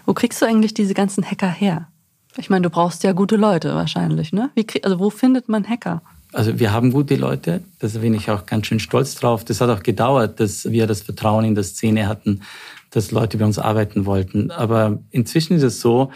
Wo 0.04 0.12
kriegst 0.12 0.42
du 0.42 0.46
eigentlich 0.46 0.74
diese 0.74 0.92
ganzen 0.92 1.24
Hacker 1.24 1.48
her? 1.48 1.88
Ich 2.36 2.50
meine, 2.50 2.64
du 2.64 2.70
brauchst 2.70 3.02
ja 3.02 3.12
gute 3.12 3.36
Leute 3.36 3.74
wahrscheinlich, 3.74 4.34
ne? 4.34 4.50
Wie, 4.54 4.66
also 4.84 4.98
wo 4.98 5.08
findet 5.08 5.48
man 5.48 5.66
Hacker? 5.66 6.02
Also 6.32 6.58
wir 6.60 6.72
haben 6.72 6.92
gute 6.92 7.16
Leute, 7.16 7.62
da 7.80 7.88
bin 7.88 8.14
ich 8.14 8.30
auch 8.30 8.46
ganz 8.46 8.66
schön 8.66 8.78
stolz 8.78 9.16
drauf. 9.16 9.44
Das 9.44 9.60
hat 9.60 9.68
auch 9.68 9.82
gedauert, 9.82 10.38
dass 10.38 10.70
wir 10.70 10.86
das 10.86 11.02
Vertrauen 11.02 11.44
in 11.44 11.54
der 11.54 11.64
Szene 11.64 12.06
hatten, 12.06 12.42
dass 12.90 13.10
Leute 13.10 13.36
bei 13.36 13.44
uns 13.44 13.58
arbeiten 13.58 14.06
wollten. 14.06 14.50
Aber 14.50 15.00
inzwischen 15.10 15.56
ist 15.56 15.64
es 15.64 15.80
so, 15.80 16.10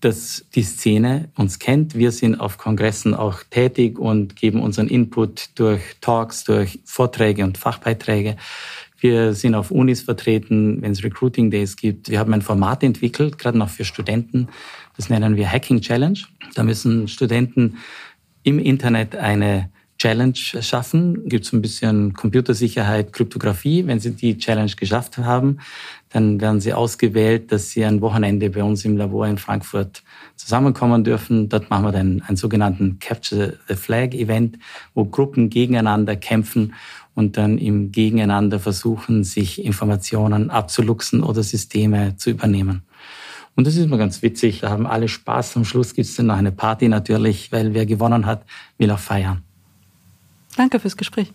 dass 0.00 0.44
die 0.54 0.64
Szene 0.64 1.30
uns 1.36 1.60
kennt. 1.60 1.94
Wir 1.94 2.10
sind 2.10 2.40
auf 2.40 2.58
Kongressen 2.58 3.14
auch 3.14 3.42
tätig 3.48 3.98
und 3.98 4.36
geben 4.36 4.60
unseren 4.60 4.88
Input 4.88 5.50
durch 5.54 5.80
Talks, 6.00 6.44
durch 6.44 6.80
Vorträge 6.84 7.44
und 7.44 7.56
Fachbeiträge. 7.56 8.36
Wir 8.98 9.34
sind 9.34 9.54
auf 9.54 9.70
Unis 9.70 10.02
vertreten, 10.02 10.82
wenn 10.82 10.92
es 10.92 11.02
Recruiting 11.02 11.50
Days 11.50 11.76
gibt. 11.76 12.10
Wir 12.10 12.18
haben 12.18 12.34
ein 12.34 12.42
Format 12.42 12.82
entwickelt, 12.82 13.38
gerade 13.38 13.58
noch 13.58 13.68
für 13.68 13.84
Studenten. 13.84 14.48
Das 14.96 15.08
nennen 15.08 15.36
wir 15.36 15.50
Hacking 15.50 15.80
Challenge. 15.80 16.18
Da 16.54 16.64
müssen 16.64 17.08
Studenten 17.08 17.78
im 18.42 18.58
Internet 18.58 19.16
eine 19.16 19.70
Challenge 20.02 20.34
schaffen. 20.34 21.28
Gibt 21.28 21.44
es 21.44 21.52
ein 21.52 21.62
bisschen 21.62 22.12
Computersicherheit, 22.12 23.12
Kryptographie. 23.12 23.86
Wenn 23.86 24.00
Sie 24.00 24.10
die 24.10 24.36
Challenge 24.36 24.72
geschafft 24.72 25.18
haben, 25.18 25.58
dann 26.08 26.40
werden 26.40 26.60
Sie 26.60 26.72
ausgewählt, 26.72 27.52
dass 27.52 27.70
Sie 27.70 27.84
ein 27.84 28.00
Wochenende 28.00 28.50
bei 28.50 28.64
uns 28.64 28.84
im 28.84 28.96
Labor 28.96 29.28
in 29.28 29.38
Frankfurt 29.38 30.02
zusammenkommen 30.34 31.04
dürfen. 31.04 31.48
Dort 31.48 31.70
machen 31.70 31.84
wir 31.84 31.92
dann 31.92 32.20
einen 32.26 32.36
sogenannten 32.36 32.98
Capture 32.98 33.58
the 33.68 33.76
Flag 33.76 34.12
Event, 34.12 34.58
wo 34.94 35.04
Gruppen 35.04 35.50
gegeneinander 35.50 36.16
kämpfen 36.16 36.74
und 37.14 37.36
dann 37.36 37.58
im 37.58 37.92
Gegeneinander 37.92 38.58
versuchen, 38.58 39.22
sich 39.22 39.64
Informationen 39.64 40.50
abzuluxen 40.50 41.22
oder 41.22 41.44
Systeme 41.44 42.16
zu 42.16 42.30
übernehmen. 42.30 42.82
Und 43.54 43.66
das 43.66 43.76
ist 43.76 43.84
immer 43.84 43.98
ganz 43.98 44.22
witzig. 44.22 44.60
Da 44.60 44.70
haben 44.70 44.86
alle 44.86 45.08
Spaß. 45.08 45.56
Am 45.56 45.64
Schluss 45.64 45.94
gibt 45.94 46.08
es 46.08 46.16
dann 46.16 46.26
noch 46.26 46.36
eine 46.36 46.52
Party 46.52 46.88
natürlich, 46.88 47.52
weil 47.52 47.74
wer 47.74 47.86
gewonnen 47.86 48.26
hat, 48.26 48.44
will 48.78 48.90
auch 48.90 48.98
feiern. 48.98 49.42
Danke 50.56 50.80
fürs 50.80 50.96
Gespräch. 50.96 51.32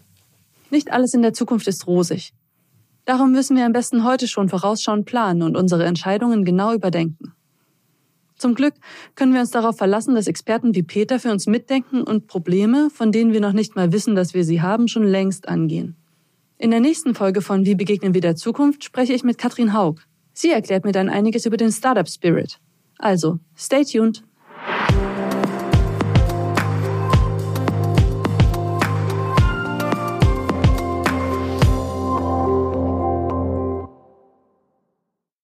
Nicht 0.69 0.91
alles 0.91 1.13
in 1.13 1.21
der 1.21 1.33
Zukunft 1.33 1.67
ist 1.67 1.87
rosig. 1.87 2.33
Darum 3.05 3.31
müssen 3.31 3.55
wir 3.55 3.65
am 3.65 3.71
besten 3.71 4.03
heute 4.03 4.27
schon 4.27 4.49
vorausschauend 4.49 5.05
planen 5.05 5.41
und 5.41 5.55
unsere 5.55 5.85
Entscheidungen 5.85 6.43
genau 6.43 6.73
überdenken. 6.73 7.33
Zum 8.37 8.53
Glück 8.53 8.73
können 9.15 9.33
wir 9.33 9.39
uns 9.39 9.49
darauf 9.49 9.77
verlassen, 9.77 10.13
dass 10.13 10.27
Experten 10.27 10.75
wie 10.75 10.83
Peter 10.83 11.19
für 11.19 11.31
uns 11.31 11.47
mitdenken 11.47 12.03
und 12.03 12.27
Probleme, 12.27 12.89
von 12.93 13.11
denen 13.11 13.33
wir 13.33 13.41
noch 13.41 13.53
nicht 13.53 13.75
mal 13.75 13.91
wissen, 13.91 14.15
dass 14.15 14.33
wir 14.33 14.43
sie 14.43 14.61
haben, 14.61 14.87
schon 14.87 15.03
längst 15.03 15.47
angehen. 15.47 15.95
In 16.59 16.71
der 16.71 16.79
nächsten 16.79 17.15
Folge 17.15 17.41
von 17.41 17.65
Wie 17.65 17.75
begegnen 17.75 18.13
wir 18.13 18.21
der 18.21 18.35
Zukunft 18.35 18.83
spreche 18.83 19.13
ich 19.13 19.23
mit 19.23 19.37
Katrin 19.37 19.73
Haug. 19.73 20.01
Sie 20.39 20.51
erklärt 20.51 20.85
mir 20.85 20.91
dann 20.91 21.09
einiges 21.09 21.47
über 21.47 21.57
den 21.57 21.71
Startup 21.71 22.07
Spirit. 22.07 22.59
Also, 22.99 23.39
stay 23.55 23.83
tuned. 23.83 24.23